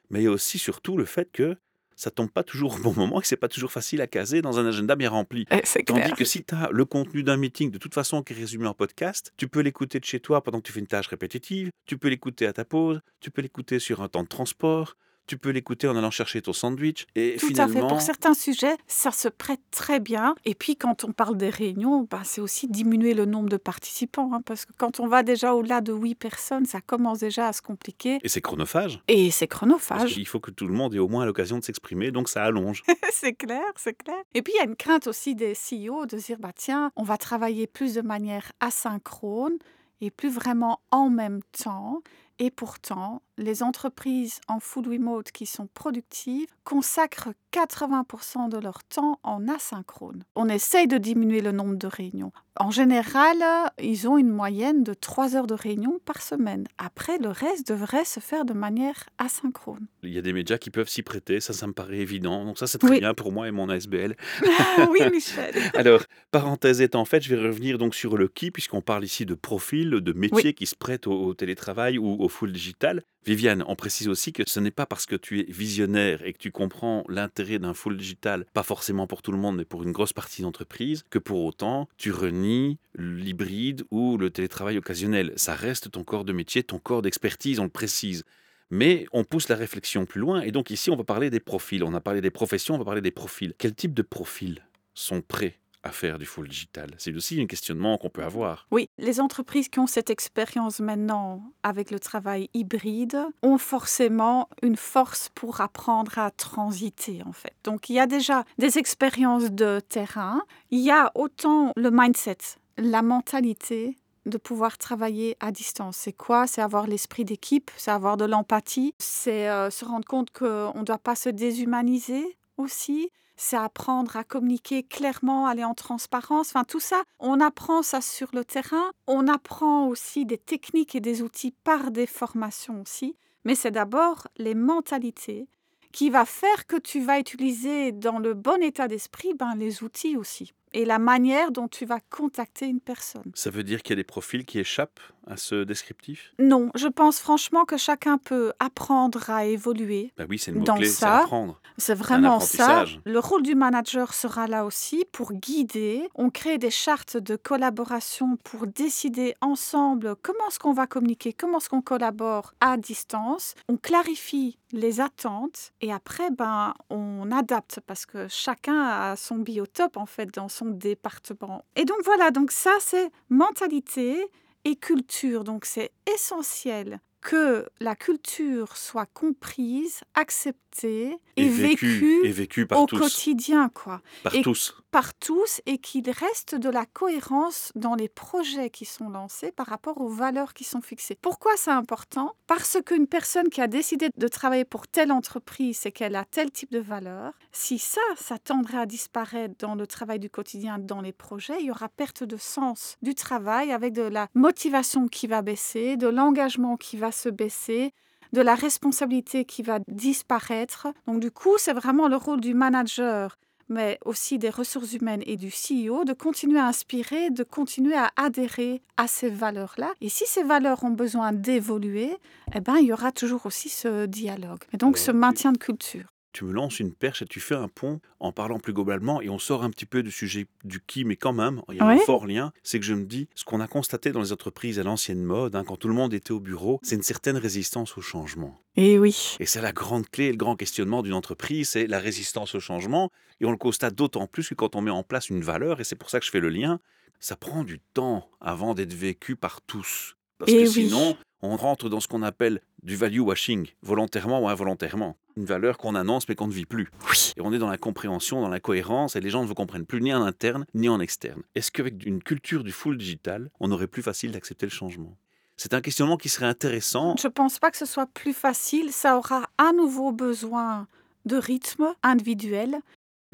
Mais 0.09 0.21
il 0.21 0.23
y 0.23 0.27
a 0.27 0.31
aussi 0.31 0.59
surtout 0.59 0.97
le 0.97 1.05
fait 1.05 1.31
que 1.31 1.57
ça 1.95 2.11
tombe 2.11 2.29
pas 2.31 2.43
toujours 2.43 2.75
au 2.75 2.79
bon 2.79 2.93
moment 2.93 3.19
et 3.19 3.21
que 3.21 3.27
c'est 3.27 3.35
pas 3.35 3.47
toujours 3.47 3.71
facile 3.71 4.01
à 4.01 4.07
caser 4.07 4.41
dans 4.41 4.59
un 4.59 4.65
agenda 4.65 4.95
bien 4.95 5.09
rempli. 5.09 5.45
Eh, 5.51 5.61
c'est 5.63 5.83
Tandis 5.83 6.01
clair. 6.01 6.15
que 6.15 6.25
si 6.25 6.43
tu 6.43 6.55
as 6.55 6.69
le 6.71 6.85
contenu 6.85 7.23
d'un 7.23 7.37
meeting 7.37 7.71
de 7.71 7.77
toute 7.77 7.93
façon 7.93 8.23
qui 8.23 8.33
est 8.33 8.35
résumé 8.35 8.65
en 8.67 8.73
podcast, 8.73 9.31
tu 9.37 9.47
peux 9.47 9.59
l'écouter 9.61 9.99
de 9.99 10.05
chez 10.05 10.19
toi 10.19 10.41
pendant 10.43 10.59
que 10.59 10.63
tu 10.67 10.71
fais 10.71 10.79
une 10.79 10.87
tâche 10.87 11.07
répétitive, 11.07 11.69
tu 11.85 11.97
peux 11.97 12.07
l'écouter 12.07 12.47
à 12.47 12.53
ta 12.53 12.65
pause, 12.65 13.01
tu 13.19 13.31
peux 13.31 13.41
l'écouter 13.41 13.79
sur 13.79 14.01
un 14.01 14.07
temps 14.07 14.23
de 14.23 14.27
transport, 14.27 14.97
tu 15.27 15.37
peux 15.37 15.49
l'écouter 15.49 15.87
en 15.87 15.95
allant 15.95 16.11
chercher 16.11 16.41
ton 16.41 16.53
sandwich. 16.53 17.05
Et 17.15 17.37
Tout 17.39 17.45
à 17.45 17.49
finalement, 17.49 17.81
fait. 17.81 17.87
Pour 17.87 18.01
certains 18.01 18.33
sujets, 18.33 18.75
ça 18.87 19.11
se 19.11 19.27
prête 19.27 19.61
très 19.71 19.99
bien. 19.99 20.35
Et 20.45 20.53
puis, 20.55 20.75
quand 20.75 21.03
on 21.03 21.11
parle 21.11 21.37
des 21.37 21.49
réunions, 21.49 22.07
bah, 22.09 22.21
c'est 22.23 22.41
aussi 22.41 22.67
diminuer 22.67 23.13
le 23.13 23.25
nombre 23.25 23.49
de 23.49 23.57
participants. 23.57 24.31
hein, 24.33 24.41
parce 24.45 24.65
que 24.65 24.73
quand 24.77 24.99
on 24.99 25.07
va 25.07 25.23
déjà 25.23 25.53
au-delà 25.53 25.81
de 25.81 25.93
8 25.93 26.15
personnes, 26.15 26.65
ça 26.65 26.81
commence 26.81 27.19
déjà 27.19 27.47
à 27.47 27.53
se 27.53 27.61
compliquer. 27.61 28.19
et 28.23 28.27
c'est 28.29 28.41
chronophage. 28.41 29.01
Et 29.07 29.31
c'est 29.31 29.47
chronophage. 29.47 30.13
qu'il 30.13 30.27
faut 30.27 30.39
que 30.39 30.51
tout 30.51 30.67
le 30.67 30.73
monde 30.73 30.93
ait 30.95 30.99
au 30.99 31.07
moins 31.07 31.25
l'occasion 31.25 31.57
de 31.59 31.63
s'exprimer, 31.63 32.11
donc 32.11 32.27
ça 32.29 32.43
allonge. 32.43 32.83
c'est 33.11 33.33
clair, 33.33 33.63
c'est 33.75 33.93
clair. 33.93 34.17
Et 34.33 34.41
puis, 34.41 34.53
il 34.55 34.57
y 34.57 34.61
a 34.61 34.65
une 34.65 34.75
crainte 34.75 35.07
aussi 35.07 35.35
des 35.35 35.53
CEO 35.53 36.05
de 36.05 36.17
se 36.17 36.25
dire, 36.25 36.37
bah, 36.39 36.51
tiens, 36.55 36.91
on 36.95 37.03
va 37.03 37.17
travailler 37.17 37.67
plus 37.67 37.93
de 37.93 38.01
manière 38.01 38.51
asynchrone 38.59 39.57
et 40.01 40.11
plus 40.11 40.29
vraiment 40.29 40.81
en 40.91 41.09
même 41.09 41.39
temps. 41.57 42.01
Et 42.39 42.49
pourtant, 42.51 43.21
les 43.37 43.63
entreprises 43.63 44.39
en 44.47 44.59
full 44.59 44.87
remote 44.87 45.31
qui 45.31 45.45
sont 45.45 45.67
productives 45.73 46.47
consacrent 46.63 47.29
80% 47.51 48.49
de 48.49 48.57
leur 48.57 48.83
temps 48.83 49.19
en 49.23 49.47
asynchrone. 49.47 50.23
On 50.35 50.49
essaye 50.49 50.87
de 50.87 50.97
diminuer 50.97 51.41
le 51.41 51.51
nombre 51.51 51.75
de 51.75 51.87
réunions. 51.87 52.31
En 52.59 52.69
général, 52.71 53.37
ils 53.81 54.07
ont 54.07 54.17
une 54.17 54.29
moyenne 54.29 54.83
de 54.83 54.93
3 54.93 55.35
heures 55.35 55.47
de 55.47 55.53
réunion 55.55 55.99
par 56.05 56.21
semaine. 56.21 56.65
Après, 56.77 57.17
le 57.17 57.29
reste 57.29 57.67
devrait 57.67 58.05
se 58.05 58.19
faire 58.19 58.45
de 58.45 58.53
manière 58.53 59.05
asynchrone. 59.17 59.87
Il 60.03 60.13
y 60.13 60.17
a 60.19 60.21
des 60.21 60.33
médias 60.33 60.57
qui 60.59 60.69
peuvent 60.69 60.89
s'y 60.89 61.01
prêter, 61.01 61.39
ça, 61.39 61.53
ça 61.53 61.65
me 61.67 61.73
paraît 61.73 61.97
évident. 61.97 62.45
Donc 62.45 62.57
ça, 62.59 62.67
c'est 62.67 62.77
très 62.77 62.89
Oui. 62.91 62.99
bien 62.99 63.13
pour 63.15 63.31
moi 63.31 63.47
et 63.47 63.51
mon 63.51 63.69
ASBL. 63.69 64.15
oui, 64.91 64.99
Michel. 65.11 65.53
Alors, 65.75 66.03
parenthèse 66.31 66.81
étant 66.81 67.05
faite, 67.05 67.23
je 67.23 67.35
vais 67.35 67.41
revenir 67.41 67.77
donc 67.79 67.95
sur 67.95 68.17
le 68.17 68.27
qui, 68.27 68.51
puisqu'on 68.51 68.81
parle 68.81 69.03
ici 69.03 69.25
de 69.25 69.33
profils, 69.35 69.89
de 69.89 70.13
métiers 70.13 70.53
qui 70.53 70.65
se 70.67 70.75
prêtent 70.75 71.07
au, 71.07 71.13
au 71.25 71.33
télétravail 71.33 71.97
ou 71.97 72.22
au 72.23 72.29
full 72.29 72.51
digital. 72.51 73.03
Viviane, 73.25 73.63
on 73.67 73.75
précise 73.75 74.07
aussi 74.07 74.33
que 74.33 74.43
ce 74.45 74.59
n'est 74.59 74.71
pas 74.71 74.85
parce 74.85 75.05
que 75.05 75.15
tu 75.15 75.39
es 75.39 75.43
visionnaire 75.43 76.25
et 76.25 76.33
que 76.33 76.37
tu 76.37 76.51
comprends 76.51 77.03
l'intérêt 77.07 77.59
d'un 77.59 77.73
full 77.73 77.97
digital, 77.97 78.45
pas 78.53 78.63
forcément 78.63 79.07
pour 79.07 79.21
tout 79.21 79.31
le 79.31 79.37
monde, 79.37 79.57
mais 79.57 79.65
pour 79.65 79.83
une 79.83 79.91
grosse 79.91 80.13
partie 80.13 80.41
d'entreprise, 80.41 81.03
que 81.09 81.19
pour 81.19 81.43
autant 81.43 81.87
tu 81.97 82.11
renies 82.11 82.79
l'hybride 82.95 83.83
ou 83.91 84.17
le 84.17 84.29
télétravail 84.29 84.77
occasionnel. 84.77 85.33
Ça 85.35 85.55
reste 85.55 85.91
ton 85.91 86.03
corps 86.03 86.25
de 86.25 86.33
métier, 86.33 86.63
ton 86.63 86.79
corps 86.79 87.01
d'expertise, 87.01 87.59
on 87.59 87.63
le 87.63 87.69
précise. 87.69 88.23
Mais 88.69 89.05
on 89.11 89.23
pousse 89.23 89.49
la 89.49 89.55
réflexion 89.55 90.05
plus 90.05 90.19
loin. 90.19 90.41
Et 90.41 90.51
donc 90.51 90.71
ici, 90.71 90.89
on 90.89 90.95
va 90.95 91.03
parler 91.03 91.29
des 91.29 91.39
profils. 91.39 91.83
On 91.83 91.93
a 91.93 92.01
parlé 92.01 92.21
des 92.21 92.31
professions, 92.31 92.75
on 92.75 92.79
va 92.79 92.85
parler 92.85 93.01
des 93.01 93.11
profils. 93.11 93.53
Quel 93.57 93.75
type 93.75 93.93
de 93.93 94.01
profils 94.01 94.65
sont 94.95 95.21
prêts 95.21 95.59
à 95.83 95.91
faire 95.91 96.17
du 96.17 96.25
full 96.25 96.47
digital 96.47 96.91
C'est 96.97 97.13
aussi 97.15 97.41
un 97.41 97.45
questionnement 97.45 97.97
qu'on 97.97 98.09
peut 98.09 98.23
avoir. 98.23 98.67
Oui, 98.71 98.89
les 98.97 99.19
entreprises 99.19 99.69
qui 99.69 99.79
ont 99.79 99.87
cette 99.87 100.09
expérience 100.09 100.79
maintenant 100.79 101.43
avec 101.61 101.91
le 101.91 101.99
travail 101.99 102.49
hybride 102.53 103.19
ont 103.41 103.57
forcément 103.57 104.49
une 104.61 104.77
force 104.77 105.29
pour 105.35 105.61
apprendre 105.61 106.17
à 106.17 106.31
transiter 106.31 107.21
en 107.25 107.33
fait. 107.33 107.53
Donc 107.63 107.89
il 107.89 107.95
y 107.95 107.99
a 107.99 108.07
déjà 108.07 108.43
des 108.57 108.77
expériences 108.77 109.51
de 109.51 109.81
terrain, 109.87 110.41
il 110.71 110.79
y 110.79 110.91
a 110.91 111.11
autant 111.15 111.71
le 111.75 111.91
mindset, 111.91 112.37
la 112.77 113.01
mentalité 113.01 113.97
de 114.25 114.37
pouvoir 114.37 114.77
travailler 114.77 115.35
à 115.39 115.51
distance. 115.51 115.97
C'est 115.97 116.13
quoi? 116.13 116.47
C'est 116.47 116.61
avoir 116.61 116.87
l'esprit 116.87 117.25
d'équipe, 117.25 117.71
c'est 117.75 117.91
avoir 117.91 118.17
de 118.17 118.25
l'empathie, 118.25 118.93
c'est 118.99 119.49
euh, 119.49 119.69
se 119.69 119.83
rendre 119.85 120.05
compte 120.05 120.31
qu'on 120.31 120.79
ne 120.79 120.83
doit 120.83 120.97
pas 120.97 121.15
se 121.15 121.29
déshumaniser 121.29 122.37
aussi, 122.57 123.09
c'est 123.35 123.57
apprendre 123.57 124.15
à 124.15 124.23
communiquer 124.23 124.83
clairement, 124.83 125.47
aller 125.47 125.63
en 125.63 125.73
transparence. 125.73 126.49
Enfin, 126.49 126.63
tout 126.63 126.79
ça, 126.79 127.03
on 127.19 127.39
apprend 127.39 127.81
ça 127.81 128.01
sur 128.01 128.29
le 128.33 128.45
terrain. 128.45 128.91
On 129.07 129.27
apprend 129.27 129.87
aussi 129.87 130.25
des 130.25 130.37
techniques 130.37 130.95
et 130.95 130.99
des 131.01 131.21
outils 131.21 131.53
par 131.63 131.91
des 131.91 132.07
formations 132.07 132.81
aussi. 132.81 133.15
Mais 133.45 133.55
c'est 133.55 133.71
d'abord 133.71 134.27
les 134.37 134.55
mentalités 134.55 135.47
qui 135.91 136.09
va 136.09 136.25
faire 136.25 136.65
que 136.67 136.77
tu 136.77 137.01
vas 137.01 137.19
utiliser 137.19 137.91
dans 137.91 138.19
le 138.19 138.33
bon 138.33 138.61
état 138.61 138.87
d'esprit 138.87 139.33
ben, 139.33 139.55
les 139.55 139.83
outils 139.83 140.17
aussi 140.17 140.53
et 140.73 140.85
la 140.85 140.99
manière 140.99 141.51
dont 141.51 141.67
tu 141.67 141.85
vas 141.85 141.99
contacter 142.09 142.67
une 142.67 142.79
personne. 142.79 143.31
Ça 143.33 143.49
veut 143.49 143.63
dire 143.63 143.81
qu'il 143.81 143.91
y 143.91 143.97
a 143.99 144.01
des 144.01 144.03
profils 144.03 144.45
qui 144.45 144.59
échappent 144.59 144.99
à 145.27 145.37
ce 145.37 145.63
descriptif? 145.63 146.33
Non, 146.39 146.69
je 146.75 146.87
pense 146.87 147.19
franchement 147.19 147.65
que 147.65 147.77
chacun 147.77 148.17
peut 148.17 148.53
apprendre 148.59 149.29
à 149.29 149.45
évoluer. 149.45 150.11
Bah 150.17 150.25
oui, 150.27 150.37
c'est 150.37 150.51
une 150.51 150.63
Dans 150.63 150.77
c'est 150.77 150.85
ça, 150.85 151.19
apprendre. 151.19 151.59
C'est 151.77 151.93
vraiment 151.93 152.39
ça. 152.39 152.85
Le 153.05 153.19
rôle 153.19 153.43
du 153.43 153.55
manager 153.55 154.13
sera 154.13 154.47
là 154.47 154.65
aussi 154.65 155.05
pour 155.11 155.33
guider. 155.33 156.07
On 156.15 156.29
crée 156.29 156.57
des 156.57 156.69
chartes 156.69 157.17
de 157.17 157.35
collaboration 157.35 158.37
pour 158.43 158.67
décider 158.67 159.35
ensemble 159.41 160.15
comment 160.21 160.47
est-ce 160.49 160.59
qu'on 160.59 160.73
va 160.73 160.87
communiquer, 160.87 161.33
comment 161.33 161.57
est-ce 161.57 161.69
qu'on 161.69 161.81
collabore 161.81 162.53
à 162.59 162.77
distance. 162.77 163.55
On 163.67 163.77
clarifie 163.77 164.57
les 164.71 165.01
attentes 165.01 165.71
et 165.81 165.93
après, 165.93 166.31
ben, 166.31 166.73
on 166.89 167.31
adapte 167.31 167.79
parce 167.85 168.05
que 168.05 168.27
chacun 168.27 168.81
a 168.81 169.15
son 169.15 169.37
biotope 169.37 169.97
en 169.97 170.05
fait 170.05 170.33
dans 170.33 170.49
son 170.49 170.62
département. 170.71 171.63
Et 171.75 171.85
donc 171.85 171.97
voilà, 172.03 172.31
donc 172.31 172.51
ça 172.51 172.73
c'est 172.79 173.09
mentalité 173.29 174.25
et 174.65 174.75
culture. 174.75 175.43
Donc 175.43 175.65
c'est 175.65 175.91
essentiel 176.13 176.99
que 177.21 177.65
la 177.79 177.95
culture 177.95 178.75
soit 178.75 179.05
comprise, 179.05 180.01
acceptée 180.13 181.15
et, 181.37 181.47
vécue 181.47 182.19
et 182.25 182.31
vécu 182.31 182.65
par 182.67 182.81
au 182.81 182.85
tous. 182.85 182.99
quotidien, 182.99 183.69
quoi, 183.69 184.01
Par 184.23 184.35
et- 184.35 184.41
tous. 184.41 184.75
Par 184.93 185.15
tous, 185.15 185.59
et 185.65 185.79
qu'il 185.79 186.07
reste 186.11 186.53
de 186.53 186.69
la 186.69 186.85
cohérence 186.85 187.71
dans 187.73 187.95
les 187.95 188.07
projets 188.07 188.69
qui 188.69 188.85
sont 188.85 189.09
lancés 189.09 189.51
par 189.51 189.65
rapport 189.65 189.99
aux 189.99 190.07
valeurs 190.07 190.53
qui 190.53 190.63
sont 190.63 190.81
fixées. 190.81 191.17
Pourquoi 191.19 191.53
c'est 191.57 191.71
important? 191.71 192.35
Parce 192.45 192.77
qu'une 192.85 193.07
personne 193.07 193.49
qui 193.49 193.59
a 193.59 193.65
décidé 193.65 194.09
de 194.15 194.27
travailler 194.27 194.65
pour 194.65 194.87
telle 194.87 195.11
entreprise, 195.11 195.79
c'est 195.79 195.91
qu'elle 195.91 196.15
a 196.15 196.25
tel 196.25 196.51
type 196.51 196.71
de 196.71 196.77
valeur. 196.77 197.33
Si 197.51 197.79
ça, 197.79 198.01
ça 198.15 198.37
tendrait 198.37 198.77
à 198.77 198.85
disparaître 198.85 199.55
dans 199.57 199.73
le 199.73 199.87
travail 199.87 200.19
du 200.19 200.29
quotidien, 200.29 200.77
dans 200.77 201.01
les 201.01 201.11
projets, 201.11 201.57
il 201.59 201.65
y 201.65 201.71
aura 201.71 201.89
perte 201.89 202.23
de 202.23 202.37
sens 202.37 202.95
du 203.01 203.15
travail 203.15 203.71
avec 203.71 203.93
de 203.93 204.03
la 204.03 204.27
motivation 204.35 205.07
qui 205.07 205.25
va 205.25 205.41
baisser, 205.41 205.97
de 205.97 206.07
l'engagement 206.07 206.77
qui 206.77 206.97
va 206.97 207.11
se 207.11 207.29
baisser, 207.29 207.93
de 208.31 208.41
la 208.41 208.53
responsabilité 208.53 209.43
qui 209.45 209.63
va 209.63 209.79
disparaître. 209.87 210.87
Donc 211.07 211.19
du 211.19 211.31
coup, 211.31 211.55
c'est 211.57 211.73
vraiment 211.73 212.07
le 212.07 212.15
rôle 212.15 212.41
du 212.41 212.53
manager, 212.53 213.37
mais 213.73 213.99
aussi 214.05 214.37
des 214.37 214.49
ressources 214.49 214.93
humaines 214.93 215.23
et 215.25 215.35
du 215.35 215.49
CEO, 215.49 216.05
de 216.05 216.13
continuer 216.13 216.59
à 216.59 216.67
inspirer, 216.67 217.29
de 217.31 217.43
continuer 217.43 217.95
à 217.95 218.11
adhérer 218.15 218.81
à 218.97 219.07
ces 219.07 219.29
valeurs-là. 219.29 219.91
Et 219.99 220.09
si 220.09 220.25
ces 220.25 220.43
valeurs 220.43 220.83
ont 220.83 220.91
besoin 220.91 221.33
d'évoluer, 221.33 222.15
eh 222.55 222.61
ben, 222.61 222.77
il 222.77 222.87
y 222.87 222.93
aura 222.93 223.11
toujours 223.11 223.45
aussi 223.45 223.69
ce 223.69 224.05
dialogue. 224.05 224.63
Et 224.71 224.77
donc 224.77 224.97
ce 224.97 225.11
maintien 225.11 225.51
de 225.51 225.57
culture. 225.57 226.05
Tu 226.33 226.45
me 226.45 226.51
lances 226.51 226.79
une 226.79 226.93
perche 226.93 227.21
et 227.21 227.25
tu 227.25 227.39
fais 227.39 227.53
un 227.55 227.67
pont 227.67 228.01
en 228.19 228.31
parlant 228.31 228.59
plus 228.59 228.73
globalement 228.73 229.21
et 229.21 229.29
on 229.29 229.37
sort 229.37 229.63
un 229.63 229.69
petit 229.69 229.85
peu 229.85 230.01
du 230.01 230.09
sujet 230.11 230.47
du 230.63 230.81
qui, 230.81 231.05
mais 231.05 231.15
quand 231.15 231.31
même, 231.31 231.61
il 231.69 231.75
y 231.75 231.79
a 231.79 231.85
un 231.85 231.97
fort 231.99 232.25
lien. 232.25 232.51
C'est 232.63 232.79
que 232.79 232.85
je 232.85 232.95
me 232.95 233.05
dis, 233.05 233.27
ce 233.35 233.45
qu'on 233.45 233.59
a 233.61 233.67
constaté 233.67 234.11
dans 234.11 234.19
les 234.21 234.31
entreprises 234.33 234.79
à 234.79 234.83
l'ancienne 234.83 235.23
mode, 235.23 235.55
hein, 235.55 235.63
quand 235.63 235.77
tout 235.77 235.87
le 235.87 235.93
monde 235.93 236.13
était 236.13 236.31
au 236.31 236.39
bureau, 236.39 236.79
c'est 236.81 236.95
une 236.95 237.03
certaine 237.03 237.37
résistance 237.37 237.97
au 237.97 238.01
changement. 238.01 238.59
Et 238.75 238.97
oui. 238.97 239.37
Et 239.39 239.45
c'est 239.45 239.61
la 239.61 239.71
grande 239.71 240.09
clé, 240.09 240.31
le 240.31 240.37
grand 240.37 240.55
questionnement 240.55 241.03
d'une 241.03 241.13
entreprise, 241.13 241.69
c'est 241.69 241.85
la 241.85 241.99
résistance 241.99 242.55
au 242.55 242.59
changement. 242.59 243.11
Et 243.39 243.45
on 243.45 243.51
le 243.51 243.57
constate 243.57 243.93
d'autant 243.93 244.25
plus 244.25 244.49
que 244.49 244.55
quand 244.55 244.75
on 244.75 244.81
met 244.81 244.89
en 244.91 245.03
place 245.03 245.29
une 245.29 245.41
valeur, 245.41 245.79
et 245.81 245.83
c'est 245.83 245.95
pour 245.95 246.09
ça 246.09 246.19
que 246.19 246.25
je 246.25 246.31
fais 246.31 246.39
le 246.39 246.49
lien, 246.49 246.79
ça 247.19 247.35
prend 247.35 247.63
du 247.63 247.79
temps 247.93 248.27
avant 248.41 248.73
d'être 248.73 248.93
vécu 248.93 249.35
par 249.35 249.61
tous. 249.61 250.17
Parce 250.39 250.51
Eh 250.51 250.63
que 250.63 250.67
oui. 250.67 250.87
sinon, 250.87 251.15
on 251.41 251.55
rentre 251.57 251.89
dans 251.89 251.99
ce 251.99 252.07
qu'on 252.07 252.23
appelle 252.23 252.61
du 252.81 252.95
value 252.95 253.19
washing, 253.19 253.67
volontairement 253.81 254.41
ou 254.41 254.49
involontairement. 254.49 255.15
Une 255.35 255.45
valeur 255.45 255.77
qu'on 255.77 255.95
annonce 255.95 256.27
mais 256.29 256.35
qu'on 256.35 256.47
ne 256.47 256.53
vit 256.53 256.65
plus. 256.65 256.89
Oui. 257.09 257.33
Et 257.37 257.41
on 257.41 257.51
est 257.53 257.57
dans 257.59 257.69
la 257.69 257.77
compréhension, 257.77 258.41
dans 258.41 258.49
la 258.49 258.59
cohérence, 258.59 259.15
et 259.15 259.21
les 259.21 259.29
gens 259.29 259.41
ne 259.41 259.47
vous 259.47 259.55
comprennent 259.55 259.85
plus 259.85 260.01
ni 260.01 260.13
en 260.13 260.23
interne 260.23 260.65
ni 260.73 260.89
en 260.89 260.99
externe. 260.99 261.41
Est-ce 261.55 261.71
qu'avec 261.71 262.05
une 262.05 262.21
culture 262.21 262.63
du 262.63 262.71
full 262.71 262.97
digital, 262.97 263.49
on 263.59 263.71
aurait 263.71 263.87
plus 263.87 264.03
facile 264.03 264.31
d'accepter 264.31 264.65
le 264.65 264.71
changement? 264.71 265.17
C'est 265.57 265.73
un 265.73 265.81
questionnement 265.81 266.17
qui 266.17 266.29
serait 266.29 266.45
intéressant. 266.45 267.15
Je 267.17 267.27
ne 267.27 267.31
pense 267.31 267.59
pas 267.59 267.71
que 267.71 267.77
ce 267.77 267.85
soit 267.85 268.07
plus 268.07 268.33
facile. 268.33 268.91
Ça 268.91 269.17
aura 269.17 269.49
à 269.57 269.71
nouveau 269.71 270.11
besoin 270.11 270.87
de 271.25 271.37
rythme 271.37 271.93
individuel. 272.03 272.79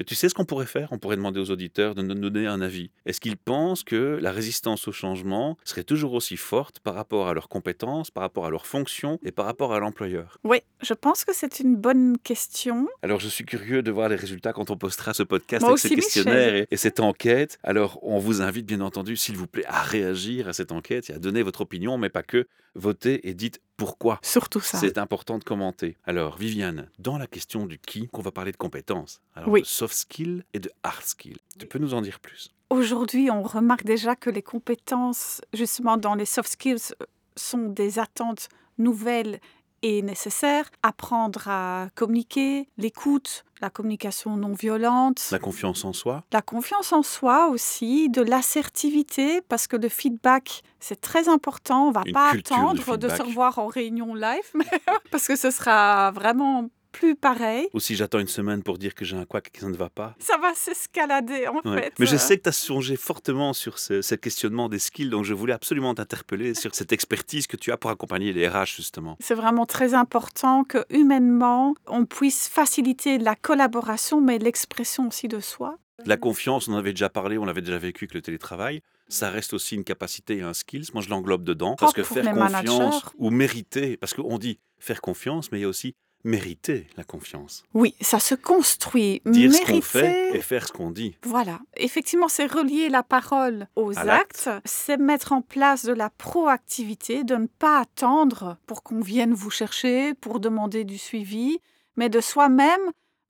Et 0.00 0.04
tu 0.04 0.14
sais 0.14 0.30
ce 0.30 0.34
qu'on 0.34 0.46
pourrait 0.46 0.64
faire? 0.64 0.88
On 0.92 0.98
pourrait 0.98 1.16
demander 1.16 1.40
aux 1.40 1.50
auditeurs 1.50 1.94
de 1.94 2.00
nous 2.00 2.14
donner 2.14 2.46
un 2.46 2.62
avis. 2.62 2.90
Est-ce 3.04 3.20
qu'ils 3.20 3.36
pensent 3.36 3.84
que 3.84 4.18
la 4.20 4.32
résistance 4.32 4.88
au 4.88 4.92
changement 4.92 5.58
serait 5.62 5.84
toujours 5.84 6.14
aussi 6.14 6.38
forte 6.38 6.80
par 6.80 6.94
rapport 6.94 7.28
à 7.28 7.34
leurs 7.34 7.50
compétences, 7.50 8.10
par 8.10 8.22
rapport 8.22 8.46
à 8.46 8.50
leurs 8.50 8.66
fonctions 8.66 9.18
et 9.22 9.30
par 9.30 9.44
rapport 9.44 9.74
à 9.74 9.78
l'employeur? 9.78 10.38
Oui, 10.42 10.62
je 10.82 10.94
pense 10.94 11.26
que 11.26 11.34
c'est 11.34 11.60
une 11.60 11.76
bonne 11.76 12.16
question. 12.16 12.88
Alors 13.02 13.20
je 13.20 13.28
suis 13.28 13.44
curieux 13.44 13.82
de 13.82 13.90
voir 13.90 14.08
les 14.08 14.16
résultats 14.16 14.54
quand 14.54 14.70
on 14.70 14.78
postera 14.78 15.12
ce 15.12 15.22
podcast 15.22 15.60
Moi 15.60 15.72
avec 15.72 15.82
ce 15.82 15.88
questionnaire 15.88 16.54
et, 16.54 16.66
et 16.70 16.76
cette 16.78 17.00
enquête. 17.00 17.58
Alors 17.62 17.98
on 18.02 18.18
vous 18.18 18.40
invite 18.40 18.64
bien 18.64 18.80
entendu, 18.80 19.16
s'il 19.16 19.36
vous 19.36 19.46
plaît, 19.46 19.66
à 19.66 19.82
réagir 19.82 20.48
à 20.48 20.54
cette 20.54 20.72
enquête 20.72 21.10
et 21.10 21.12
à 21.12 21.18
donner 21.18 21.42
votre 21.42 21.60
opinion, 21.60 21.98
mais 21.98 22.08
pas 22.08 22.22
que. 22.22 22.48
Votez 22.76 23.28
et 23.28 23.34
dites 23.34 23.60
pourquoi. 23.80 24.18
Surtout 24.22 24.60
ça. 24.60 24.76
C'est 24.76 24.98
important 24.98 25.38
de 25.38 25.44
commenter. 25.44 25.96
Alors, 26.04 26.36
Viviane, 26.36 26.90
dans 26.98 27.16
la 27.16 27.26
question 27.26 27.64
du 27.64 27.78
qui, 27.78 28.08
qu'on 28.08 28.20
va 28.20 28.30
parler 28.30 28.52
de 28.52 28.58
compétences. 28.58 29.22
Alors, 29.34 29.48
Oui. 29.48 29.62
de 29.62 29.66
soft 29.66 29.94
skills 29.94 30.42
et 30.52 30.58
de 30.58 30.70
hard 30.82 31.02
skills. 31.02 31.38
Tu 31.58 31.64
peux 31.64 31.78
nous 31.78 31.94
en 31.94 32.02
dire 32.02 32.20
plus? 32.20 32.50
Aujourd'hui, 32.68 33.30
on 33.30 33.42
remarque 33.42 33.84
déjà 33.84 34.16
que 34.16 34.28
les 34.28 34.42
compétences, 34.42 35.40
justement 35.54 35.96
dans 35.96 36.14
les 36.14 36.26
soft 36.26 36.50
skills, 36.52 36.92
euh, 37.00 37.06
sont 37.36 37.68
des 37.70 37.98
attentes 37.98 38.50
nouvelles 38.76 39.40
et 39.82 40.02
nécessaires. 40.02 40.70
Apprendre 40.82 41.48
à 41.48 41.88
communiquer, 41.94 42.68
l'écoute, 42.78 43.44
la 43.60 43.70
communication 43.70 44.36
non 44.36 44.52
violente, 44.52 45.20
La 45.30 45.38
confiance 45.38 45.84
en 45.84 45.92
soi 45.92 46.24
la 46.32 46.42
confiance 46.42 46.92
en 46.92 47.02
soi 47.02 47.48
aussi, 47.48 48.08
de 48.08 48.22
l'assertivité, 48.22 49.40
parce 49.42 49.66
que 49.66 49.76
le 49.76 49.88
feedback, 49.88 50.62
c'est 50.78 51.00
très 51.00 51.28
important. 51.28 51.88
On 51.88 51.90
va 51.90 52.02
Une 52.06 52.12
pas 52.12 52.30
attendre 52.30 52.74
de, 52.74 53.08
se 53.08 53.14
feedback. 53.14 53.20
revoir 53.20 53.58
en 53.58 53.66
réunion 53.66 54.14
live, 54.14 54.52
parce 55.10 55.26
que 55.26 55.36
ce 55.36 55.50
sera 55.50 56.10
vraiment 56.12 56.68
plus 56.90 57.14
pareil. 57.16 57.68
Ou 57.74 57.80
si 57.80 57.96
j'attends 57.96 58.18
une 58.18 58.28
semaine 58.28 58.62
pour 58.62 58.78
dire 58.78 58.94
que 58.94 59.04
j'ai 59.04 59.16
un 59.16 59.24
quoi 59.24 59.40
que 59.40 59.48
ça 59.58 59.68
ne 59.68 59.76
va 59.76 59.88
pas 59.90 60.14
Ça 60.18 60.36
va 60.38 60.54
s'escalader, 60.54 61.46
en 61.48 61.60
Ouais. 61.68 61.82
fait. 61.82 61.92
Mais 61.98 62.06
je 62.06 62.16
sais 62.16 62.36
que 62.38 62.42
tu 62.44 62.48
as 62.48 62.52
songé 62.52 62.96
fortement 62.96 63.52
sur 63.52 63.78
ce, 63.78 64.02
ce 64.02 64.14
questionnement 64.14 64.68
des 64.68 64.78
skills, 64.78 65.10
donc 65.10 65.24
je 65.24 65.34
voulais 65.34 65.52
absolument 65.52 65.94
t'interpeller 65.94 66.54
sur 66.54 66.74
cette 66.74 66.92
expertise 66.92 67.46
que 67.46 67.56
tu 67.56 67.72
as 67.72 67.76
pour 67.76 67.90
accompagner 67.90 68.32
les 68.32 68.48
RH, 68.48 68.76
justement. 68.76 69.16
C'est 69.20 69.34
vraiment 69.34 69.66
très 69.66 69.94
important 69.94 70.64
que 70.64 70.84
humainement, 70.90 71.74
on 71.86 72.04
puisse 72.06 72.48
faciliter 72.48 73.18
la 73.18 73.36
collaboration, 73.36 74.20
mais 74.20 74.38
l'expression 74.38 75.08
aussi 75.08 75.28
de 75.28 75.40
soi. 75.40 75.78
La 76.06 76.16
confiance, 76.16 76.66
on 76.68 76.72
en 76.72 76.76
avait 76.78 76.92
déjà 76.92 77.10
parlé, 77.10 77.36
on 77.36 77.44
l'avait 77.44 77.60
déjà 77.60 77.76
vécu 77.78 78.04
avec 78.04 78.14
le 78.14 78.22
télétravail. 78.22 78.80
Ça 79.08 79.28
reste 79.28 79.52
aussi 79.52 79.74
une 79.74 79.84
capacité 79.84 80.36
et 80.38 80.42
un 80.42 80.54
skills. 80.54 80.86
Moi, 80.94 81.02
je 81.02 81.10
l'englobe 81.10 81.42
dedans. 81.44 81.74
Parce 81.78 81.92
que 81.92 82.02
faire 82.02 82.24
confiance 82.32 82.52
managers. 82.52 82.98
ou 83.18 83.30
mériter, 83.30 83.96
parce 83.96 84.14
qu'on 84.14 84.38
dit 84.38 84.60
faire 84.78 85.00
confiance, 85.02 85.50
mais 85.52 85.58
il 85.58 85.62
y 85.62 85.64
a 85.64 85.68
aussi 85.68 85.94
mériter 86.24 86.86
la 86.96 87.04
confiance. 87.04 87.64
Oui, 87.74 87.94
ça 88.00 88.18
se 88.18 88.34
construit. 88.34 89.22
Dire 89.26 89.52
ce 89.52 89.58
Mériter, 89.58 89.72
qu'on 89.72 89.80
fait 89.82 90.36
et 90.36 90.40
faire 90.40 90.66
ce 90.66 90.72
qu'on 90.72 90.90
dit. 90.90 91.16
Voilà. 91.22 91.60
Effectivement, 91.76 92.28
c'est 92.28 92.46
relier 92.46 92.88
la 92.88 93.02
parole 93.02 93.66
aux 93.76 93.96
À 93.98 94.02
actes. 94.02 94.50
C'est 94.64 94.98
mettre 94.98 95.32
en 95.32 95.42
place 95.42 95.84
de 95.84 95.92
la 95.92 96.10
proactivité, 96.10 97.24
de 97.24 97.36
ne 97.36 97.46
pas 97.46 97.80
attendre 97.80 98.56
pour 98.66 98.82
qu'on 98.82 99.00
vienne 99.00 99.34
vous 99.34 99.50
chercher, 99.50 100.14
pour 100.14 100.40
demander 100.40 100.84
du 100.84 100.98
suivi, 100.98 101.60
mais 101.96 102.08
de 102.08 102.20
soi-même 102.20 102.80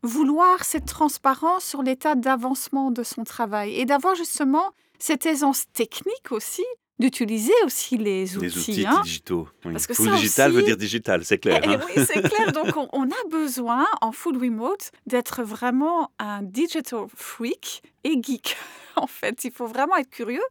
vouloir 0.03 0.65
cette 0.65 0.87
transparence 0.87 1.65
sur 1.65 1.83
l'état 1.83 2.15
d'avancement 2.15 2.91
de 2.91 3.03
son 3.03 3.25
travail 3.25 3.75
et 3.75 3.85
d'avoir 3.85 4.15
justement 4.15 4.71
cette 4.99 5.27
aisance 5.27 5.65
technique 5.73 6.31
aussi 6.31 6.65
d'utiliser 7.01 7.55
aussi 7.65 7.97
les 7.97 8.37
outils. 8.37 8.47
Les 8.47 8.59
outils 8.59 8.87
hein. 8.87 9.01
digitaux. 9.03 9.49
oui. 9.65 9.73
Parce 9.73 9.87
que 9.87 9.95
Full 9.95 10.11
digital 10.13 10.53
veut 10.53 10.63
dire 10.63 10.77
digital, 10.77 11.25
c'est 11.25 11.39
clair. 11.39 11.61
Eh 11.65 11.69
hein. 11.69 11.81
oui, 11.87 12.05
c'est 12.07 12.23
clair. 12.23 12.53
Donc, 12.53 12.77
on, 12.77 12.89
on 12.93 13.11
a 13.11 13.29
besoin, 13.31 13.87
en 14.03 14.13
full 14.13 14.37
remote, 14.37 14.93
d'être 15.07 15.43
vraiment 15.43 16.13
un 16.19 16.43
digital 16.43 17.07
freak 17.15 17.83
et 18.05 18.23
geek. 18.23 18.57
En 18.97 19.07
fait, 19.07 19.45
il 19.45 19.53
faut 19.53 19.67
vraiment 19.67 19.97
être 19.97 20.11
curieux, 20.11 20.43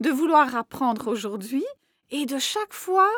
de 0.00 0.10
vouloir 0.10 0.54
apprendre 0.56 1.06
aujourd'hui 1.10 1.64
et 2.10 2.26
de 2.26 2.38
chaque 2.38 2.74
fois 2.74 3.08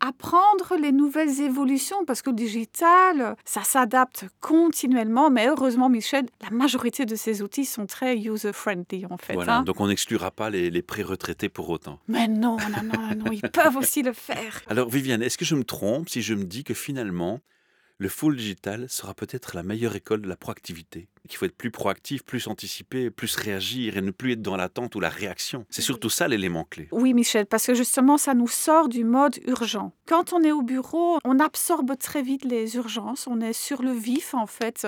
apprendre 0.00 0.76
les 0.80 0.92
nouvelles 0.92 1.40
évolutions 1.40 2.04
parce 2.06 2.22
que 2.22 2.30
le 2.30 2.36
digital, 2.36 3.36
ça 3.44 3.62
s'adapte 3.62 4.26
continuellement. 4.40 5.30
Mais 5.30 5.48
heureusement, 5.48 5.88
Michel, 5.88 6.26
la 6.42 6.50
majorité 6.50 7.04
de 7.04 7.14
ces 7.14 7.42
outils 7.42 7.64
sont 7.64 7.86
très 7.86 8.16
user-friendly, 8.16 9.06
en 9.10 9.16
fait. 9.16 9.34
Voilà, 9.34 9.58
hein. 9.58 9.62
donc 9.62 9.80
on 9.80 9.88
n'exclura 9.88 10.30
pas 10.30 10.50
les, 10.50 10.70
les 10.70 10.82
pré-retraités 10.82 11.48
pour 11.48 11.68
autant. 11.70 11.98
Mais 12.08 12.28
non, 12.28 12.56
non, 12.56 12.82
non, 12.82 13.14
non, 13.16 13.32
ils 13.32 13.42
peuvent 13.42 13.76
aussi 13.76 14.02
le 14.02 14.12
faire. 14.12 14.62
Alors 14.68 14.88
Viviane, 14.88 15.22
est-ce 15.22 15.38
que 15.38 15.44
je 15.44 15.54
me 15.54 15.64
trompe 15.64 16.08
si 16.08 16.22
je 16.22 16.34
me 16.34 16.44
dis 16.44 16.64
que 16.64 16.74
finalement, 16.74 17.40
le 18.00 18.08
full 18.08 18.34
digital 18.34 18.88
sera 18.88 19.12
peut-être 19.12 19.54
la 19.54 19.62
meilleure 19.62 19.94
école 19.94 20.22
de 20.22 20.28
la 20.28 20.36
proactivité 20.36 21.06
Qu'il 21.28 21.36
faut 21.36 21.44
être 21.44 21.56
plus 21.56 21.70
proactif, 21.70 22.24
plus 22.24 22.48
anticiper, 22.48 23.10
plus 23.10 23.36
réagir 23.36 23.98
et 23.98 24.00
ne 24.00 24.10
plus 24.10 24.32
être 24.32 24.42
dans 24.42 24.56
l'attente 24.56 24.94
ou 24.94 25.00
la 25.00 25.10
réaction. 25.10 25.66
C'est 25.68 25.82
surtout 25.82 26.08
ça 26.08 26.26
l'élément 26.26 26.64
clé. 26.64 26.88
Oui, 26.92 27.12
Michel, 27.12 27.44
parce 27.44 27.66
que 27.66 27.74
justement, 27.74 28.16
ça 28.16 28.32
nous 28.32 28.48
sort 28.48 28.88
du 28.88 29.04
mode 29.04 29.38
urgent. 29.46 29.92
Quand 30.06 30.32
on 30.32 30.42
est 30.42 30.50
au 30.50 30.62
bureau, 30.62 31.18
on 31.24 31.38
absorbe 31.38 31.94
très 31.98 32.22
vite 32.22 32.46
les 32.46 32.74
urgences, 32.76 33.26
on 33.26 33.38
est 33.42 33.52
sur 33.52 33.82
le 33.82 33.92
vif, 33.92 34.32
en 34.32 34.46
fait. 34.46 34.86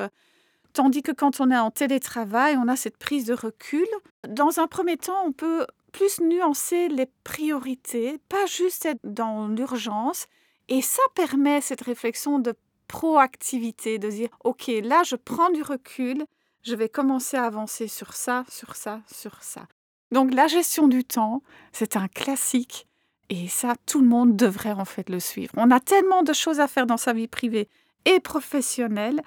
Tandis 0.72 1.02
que 1.02 1.12
quand 1.12 1.38
on 1.42 1.50
est 1.50 1.58
en 1.58 1.70
télétravail, 1.70 2.56
on 2.56 2.66
a 2.66 2.76
cette 2.76 2.96
prise 2.96 3.26
de 3.26 3.34
recul. 3.34 3.86
Dans 4.26 4.58
un 4.58 4.66
premier 4.66 4.96
temps, 4.96 5.22
on 5.26 5.32
peut 5.32 5.66
plus 5.92 6.18
nuancer 6.22 6.88
les 6.88 7.10
priorités, 7.24 8.16
pas 8.30 8.46
juste 8.46 8.86
être 8.86 9.00
dans 9.04 9.48
l'urgence. 9.48 10.28
Et 10.68 10.80
ça 10.80 11.02
permet 11.14 11.60
cette 11.60 11.82
réflexion 11.82 12.38
de 12.38 12.54
proactivité, 12.92 13.98
de 13.98 14.10
dire, 14.10 14.28
OK, 14.44 14.70
là, 14.84 15.02
je 15.02 15.16
prends 15.16 15.48
du 15.48 15.62
recul, 15.62 16.26
je 16.62 16.74
vais 16.74 16.90
commencer 16.90 17.38
à 17.38 17.44
avancer 17.44 17.88
sur 17.88 18.12
ça, 18.12 18.44
sur 18.50 18.76
ça, 18.76 19.00
sur 19.10 19.42
ça. 19.42 19.66
Donc 20.10 20.34
la 20.34 20.46
gestion 20.46 20.88
du 20.88 21.02
temps, 21.02 21.42
c'est 21.72 21.96
un 21.96 22.06
classique 22.06 22.86
et 23.30 23.48
ça, 23.48 23.76
tout 23.86 24.02
le 24.02 24.06
monde 24.06 24.36
devrait 24.36 24.72
en 24.72 24.84
fait 24.84 25.08
le 25.08 25.20
suivre. 25.20 25.54
On 25.56 25.70
a 25.70 25.80
tellement 25.80 26.22
de 26.22 26.34
choses 26.34 26.60
à 26.60 26.68
faire 26.68 26.86
dans 26.86 26.98
sa 26.98 27.14
vie 27.14 27.28
privée 27.28 27.66
et 28.04 28.20
professionnelle, 28.20 29.22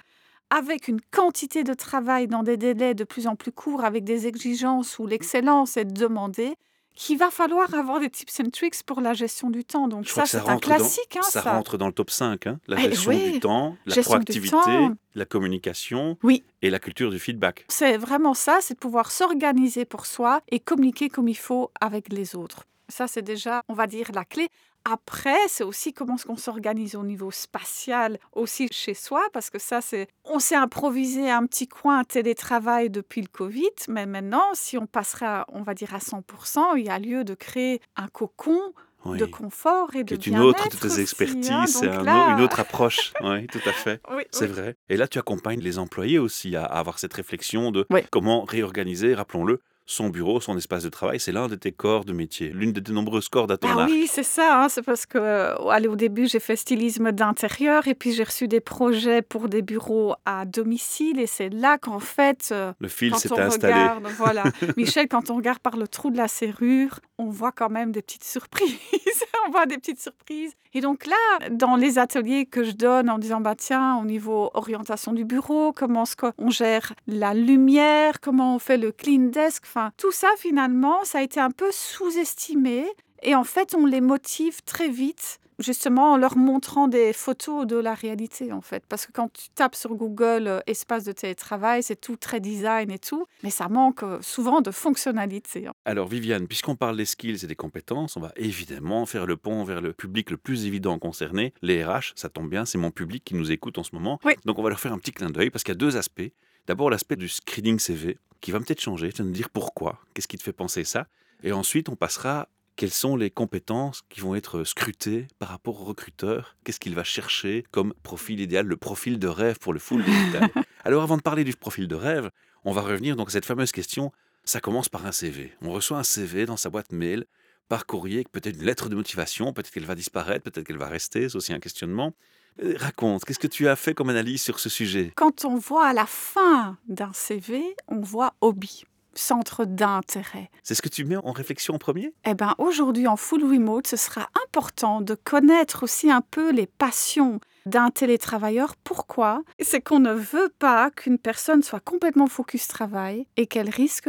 avec 0.50 0.86
une 0.86 1.00
quantité 1.00 1.64
de 1.64 1.74
travail 1.74 2.28
dans 2.28 2.44
des 2.44 2.56
délais 2.56 2.94
de 2.94 3.02
plus 3.02 3.26
en 3.26 3.34
plus 3.34 3.50
courts, 3.50 3.84
avec 3.84 4.04
des 4.04 4.28
exigences 4.28 5.00
où 5.00 5.08
l'excellence 5.08 5.76
est 5.76 5.86
demandée, 5.86 6.54
qu'il 6.96 7.18
va 7.18 7.30
falloir 7.30 7.72
avoir 7.74 8.00
des 8.00 8.10
tips 8.10 8.40
and 8.40 8.50
tricks 8.50 8.82
pour 8.84 9.00
la 9.00 9.12
gestion 9.12 9.50
du 9.50 9.64
temps. 9.64 9.86
Donc 9.86 10.04
Je 10.06 10.12
ça, 10.12 10.26
c'est 10.26 10.38
un 10.38 10.54
dans- 10.54 10.58
classique. 10.58 11.16
hein, 11.16 11.22
ça, 11.22 11.42
ça. 11.42 11.52
rentre 11.52 11.76
dans 11.78 11.86
le 11.86 11.92
top 11.92 12.10
5, 12.10 12.46
hein, 12.48 12.58
la 12.66 12.78
Eh 12.80 12.90
gestion 12.90 13.10
oui, 13.12 13.32
du 13.32 13.40
temps, 13.40 13.76
la 13.86 13.94
gestion 13.94 14.14
proactivité, 14.14 14.50
temps. 14.50 14.94
la 15.14 15.24
communication 15.24 16.18
Oui. 16.22 16.42
et 16.62 16.70
la 16.70 16.78
culture 16.78 17.10
du 17.10 17.18
feedback. 17.18 17.64
C'est 17.68 17.96
vraiment 17.96 18.34
ça, 18.34 18.58
c'est 18.60 18.74
de 18.74 18.78
pouvoir 18.78 19.10
s'organiser 19.10 19.84
pour 19.84 20.06
soi 20.06 20.40
et 20.48 20.58
communiquer 20.58 21.08
comme 21.08 21.28
il 21.28 21.36
faut 21.36 21.70
avec 21.80 22.12
les 22.12 22.34
autres. 22.34 22.64
Ça, 22.88 23.06
c'est 23.06 23.22
déjà, 23.22 23.62
on 23.68 23.74
va 23.74 23.86
dire, 23.86 24.10
la 24.14 24.24
clé. 24.24 24.48
Après, 24.88 25.36
c'est 25.48 25.64
aussi 25.64 25.92
comment 25.92 26.14
est-ce 26.14 26.26
qu'on 26.26 26.36
s'organise 26.36 26.94
au 26.94 27.02
niveau 27.02 27.30
spatial, 27.32 28.18
aussi 28.32 28.68
chez 28.70 28.94
soi, 28.94 29.22
parce 29.32 29.50
que 29.50 29.58
ça, 29.58 29.80
c'est... 29.80 30.06
On 30.24 30.38
s'est 30.38 30.54
improvisé 30.54 31.28
un 31.30 31.44
petit 31.46 31.66
coin 31.66 32.04
télétravail 32.04 32.88
depuis 32.88 33.20
le 33.20 33.26
Covid, 33.26 33.70
mais 33.88 34.06
maintenant, 34.06 34.44
si 34.54 34.78
on 34.78 34.86
passerait, 34.86 35.42
on 35.48 35.62
va 35.62 35.74
dire, 35.74 35.92
à 35.94 35.98
100%, 35.98 36.76
il 36.76 36.84
y 36.86 36.88
a 36.88 36.98
lieu 37.00 37.24
de 37.24 37.34
créer 37.34 37.80
un 37.96 38.06
cocon 38.08 38.60
Oui. 39.04 39.18
de 39.18 39.24
confort 39.24 39.94
et 39.96 40.04
de 40.04 40.14
est 40.14 40.26
une 40.26 40.38
autre 40.38 40.58
de 40.64 40.68
bien-être 40.68 40.80
tes 40.80 40.86
aussi, 40.86 41.00
expertises, 41.00 41.50
hein. 41.50 41.66
c'est 41.66 41.88
un 41.88 42.02
là- 42.04 42.34
une 42.36 42.40
autre 42.42 42.60
approche. 42.60 43.12
Oui, 43.22 43.46
tout 43.48 43.60
à 43.66 43.72
fait. 43.72 44.00
Oui, 44.10 44.22
C'est 44.30 44.46
oui. 44.46 44.52
vrai. 44.52 44.76
Et 44.88 44.96
là, 44.96 45.08
tu 45.08 45.18
accompagnes 45.18 45.60
les 45.60 45.78
employés 45.78 46.18
aussi 46.20 46.54
à, 46.56 46.64
à 46.64 46.78
avoir 46.78 46.98
cette 47.00 47.14
réflexion 47.14 47.70
de 47.72 47.86
Oui. 47.90 48.00
comment 48.10 48.44
réorganiser, 48.44 49.14
rappelons-le, 49.14 49.60
son 49.86 50.08
bureau, 50.10 50.40
son 50.40 50.56
espace 50.56 50.82
de 50.82 50.88
travail. 50.88 51.20
C'est 51.20 51.30
l'un 51.32 51.46
de 51.48 51.54
tes 51.54 51.70
corps 51.72 52.04
de 52.04 52.12
métier, 52.12 52.48
l'une 52.52 52.72
de 52.72 52.80
tes 52.80 52.92
nombreuses 52.92 53.28
cordes 53.28 53.52
à 53.52 53.56
ton 53.56 53.68
Ah 53.76 53.82
arc. 53.82 53.90
oui, 53.90 54.06
c'est 54.10 54.22
ça. 54.24 54.62
hein, 54.64 54.68
C'est 54.68 54.82
parce 54.82 55.06
que, 55.06 55.16
euh, 55.18 55.54
allez, 55.70 55.86
au 55.88 55.94
début, 55.96 56.26
j'ai 56.26 56.40
fait 56.40 56.56
stylisme 56.56 57.12
d'intérieur 57.12 57.86
et 57.86 57.94
puis 57.94 58.12
j'ai 58.12 58.24
reçu 58.24 58.48
des 58.48 58.60
projets 58.60 59.22
pour 59.22 59.48
des 59.48 59.62
bureaux 59.62 60.14
à 60.24 60.44
domicile. 60.44 61.20
Et 61.20 61.26
c'est 61.28 61.48
là 61.50 61.78
qu'en 61.78 62.00
fait, 62.00 62.48
euh, 62.52 62.72
Le 62.80 62.88
fil 62.88 63.14
s'est 63.14 63.32
on 63.32 63.38
installé. 63.38 63.72
regarde, 63.74 64.06
voilà, 64.16 64.42
Michel, 64.76 65.06
quand 65.08 65.30
on 65.30 65.36
regarde 65.36 65.60
par 65.60 65.76
le 65.76 65.86
trou 65.86 66.10
de 66.10 66.16
la 66.16 66.26
serrure, 66.28 66.98
on 67.18 67.26
voit 67.30 67.52
quand 67.52 67.70
même 67.70 67.92
des 67.92 68.02
petites 68.02 68.24
surprises. 68.24 68.76
on 69.46 69.50
voit 69.52 69.66
des 69.66 69.76
petites 69.78 70.00
surprises. 70.00 70.52
Et 70.74 70.80
donc 70.80 71.06
là, 71.06 71.48
dans 71.50 71.76
les 71.76 71.98
ateliers 71.98 72.44
que 72.44 72.62
je 72.64 72.72
donne 72.72 73.08
en 73.08 73.18
disant, 73.18 73.40
bah 73.40 73.54
tiens, 73.56 73.96
au 74.02 74.04
niveau 74.04 74.50
orientation 74.52 75.12
du 75.14 75.24
bureau, 75.24 75.72
comment 75.72 76.02
est-ce 76.02 76.16
qu'on 76.16 76.50
gère 76.50 76.92
la 77.06 77.32
lumière, 77.32 78.20
comment 78.20 78.56
on 78.56 78.58
fait 78.58 78.76
le 78.76 78.92
clean 78.92 79.30
desk, 79.30 79.64
enfin, 79.76 79.92
tout 79.96 80.12
ça 80.12 80.28
finalement, 80.38 81.04
ça 81.04 81.18
a 81.18 81.22
été 81.22 81.40
un 81.40 81.50
peu 81.50 81.70
sous-estimé. 81.70 82.86
Et 83.22 83.34
en 83.34 83.44
fait, 83.44 83.74
on 83.74 83.86
les 83.86 84.00
motive 84.00 84.62
très 84.64 84.88
vite, 84.88 85.38
justement 85.58 86.12
en 86.12 86.16
leur 86.16 86.36
montrant 86.36 86.86
des 86.86 87.12
photos 87.14 87.66
de 87.66 87.76
la 87.76 87.94
réalité, 87.94 88.52
en 88.52 88.60
fait. 88.60 88.84
Parce 88.88 89.06
que 89.06 89.12
quand 89.12 89.32
tu 89.32 89.48
tapes 89.54 89.74
sur 89.74 89.94
Google 89.94 90.46
euh, 90.46 90.60
espace 90.66 91.04
de 91.04 91.12
télétravail, 91.12 91.82
c'est 91.82 91.98
tout 92.00 92.16
très 92.16 92.40
design 92.40 92.90
et 92.90 92.98
tout, 92.98 93.26
mais 93.42 93.50
ça 93.50 93.68
manque 93.68 94.02
euh, 94.02 94.18
souvent 94.20 94.60
de 94.60 94.70
fonctionnalité. 94.70 95.66
hein. 95.66 95.72
Alors 95.86 96.08
Viviane, 96.08 96.46
puisqu'on 96.46 96.76
parle 96.76 96.96
des 96.96 97.06
skills 97.06 97.42
et 97.42 97.46
des 97.46 97.56
compétences, 97.56 98.16
on 98.16 98.20
va 98.20 98.32
évidemment 98.36 99.06
faire 99.06 99.26
le 99.26 99.36
pont 99.36 99.64
vers 99.64 99.80
le 99.80 99.92
public 99.92 100.30
le 100.30 100.36
plus 100.36 100.66
évident 100.66 100.98
concerné, 100.98 101.54
les 101.62 101.84
RH. 101.84 102.12
Ça 102.16 102.28
tombe 102.28 102.50
bien, 102.50 102.66
c'est 102.66 102.78
mon 102.78 102.90
public 102.90 103.24
qui 103.24 103.34
nous 103.34 103.50
écoute 103.50 103.78
en 103.78 103.82
ce 103.82 103.94
moment. 103.94 104.20
Oui. 104.24 104.34
Donc 104.44 104.58
on 104.58 104.62
va 104.62 104.68
leur 104.68 104.80
faire 104.80 104.92
un 104.92 104.98
petit 104.98 105.12
clin 105.12 105.30
d'œil 105.30 105.50
parce 105.50 105.64
qu'il 105.64 105.72
y 105.72 105.76
a 105.76 105.78
deux 105.78 105.96
aspects. 105.96 106.30
D'abord 106.66 106.90
l'aspect 106.90 107.16
du 107.16 107.28
screening 107.28 107.78
CV 107.78 108.18
qui 108.40 108.50
va 108.50 108.60
peut-être 108.60 108.80
changer, 108.80 109.12
tu 109.12 109.22
vas 109.22 109.24
nous 109.24 109.34
dire 109.34 109.50
pourquoi, 109.50 110.00
qu'est-ce 110.14 110.28
qui 110.28 110.38
te 110.38 110.42
fait 110.42 110.52
penser 110.52 110.84
ça. 110.84 111.06
Et 111.42 111.52
ensuite 111.52 111.88
on 111.88 111.96
passera 111.96 112.48
quelles 112.76 112.90
sont 112.90 113.16
les 113.16 113.30
compétences 113.30 114.02
qui 114.10 114.20
vont 114.20 114.34
être 114.34 114.64
scrutées 114.64 115.26
par 115.38 115.48
rapport 115.48 115.80
au 115.80 115.84
recruteur 115.84 116.56
Qu'est-ce 116.64 116.80
qu'il 116.80 116.94
va 116.94 117.04
chercher 117.04 117.64
comme 117.70 117.94
profil 118.02 118.40
idéal, 118.40 118.66
le 118.66 118.76
profil 118.76 119.18
de 119.18 119.28
rêve 119.28 119.58
pour 119.58 119.72
le 119.72 119.78
full 119.78 120.04
digital 120.04 120.50
Alors 120.84 121.02
avant 121.02 121.16
de 121.16 121.22
parler 121.22 121.44
du 121.44 121.54
profil 121.54 121.88
de 121.88 121.94
rêve, 121.94 122.30
on 122.64 122.72
va 122.72 122.82
revenir 122.82 123.16
donc 123.16 123.28
à 123.28 123.32
cette 123.32 123.46
fameuse 123.46 123.72
question 123.72 124.12
ça 124.46 124.60
commence 124.60 124.88
par 124.88 125.04
un 125.04 125.12
CV. 125.12 125.52
On 125.60 125.72
reçoit 125.72 125.98
un 125.98 126.04
CV 126.04 126.46
dans 126.46 126.56
sa 126.56 126.70
boîte 126.70 126.92
mail, 126.92 127.26
par 127.68 127.84
courrier, 127.84 128.24
peut-être 128.30 128.56
une 128.56 128.64
lettre 128.64 128.88
de 128.88 128.94
motivation, 128.94 129.52
peut-être 129.52 129.72
qu'elle 129.72 129.84
va 129.84 129.96
disparaître, 129.96 130.44
peut-être 130.44 130.64
qu'elle 130.64 130.78
va 130.78 130.86
rester, 130.86 131.28
c'est 131.28 131.36
aussi 131.36 131.52
un 131.52 131.58
questionnement. 131.58 132.14
Euh, 132.62 132.74
Raconte, 132.78 133.24
qu'est-ce 133.24 133.38
que 133.38 133.46
tu 133.46 133.68
as 133.68 133.76
fait 133.76 133.94
comme 133.94 134.08
analyse 134.08 134.42
sur 134.42 134.58
ce 134.58 134.68
sujet? 134.68 135.12
Quand 135.16 135.44
on 135.44 135.56
voit 135.56 135.86
à 135.86 135.92
la 135.92 136.06
fin 136.06 136.78
d'un 136.88 137.12
CV, 137.12 137.62
on 137.88 138.00
voit 138.00 138.34
hobby, 138.40 138.84
centre 139.14 139.64
d'intérêt. 139.64 140.50
C'est 140.62 140.74
ce 140.74 140.82
que 140.82 140.88
tu 140.88 141.04
mets 141.04 141.16
en 141.16 141.32
réflexion 141.32 141.74
en 141.74 141.78
premier? 141.78 142.14
Eh 142.24 142.34
bien, 142.34 142.54
aujourd'hui, 142.58 143.06
en 143.06 143.16
full 143.16 143.44
remote, 143.44 143.86
ce 143.86 143.96
sera 143.96 144.28
important 144.46 145.00
de 145.00 145.14
connaître 145.14 145.82
aussi 145.82 146.10
un 146.10 146.22
peu 146.22 146.50
les 146.50 146.66
passions 146.66 147.40
d'un 147.66 147.90
télétravailleur. 147.90 148.76
Pourquoi? 148.76 149.42
C'est 149.60 149.80
qu'on 149.80 149.98
ne 149.98 150.12
veut 150.12 150.52
pas 150.58 150.90
qu'une 150.90 151.18
personne 151.18 151.62
soit 151.62 151.80
complètement 151.80 152.28
focus 152.28 152.68
travail 152.68 153.26
et 153.36 153.46
qu'elle 153.46 153.70
risque 153.70 154.08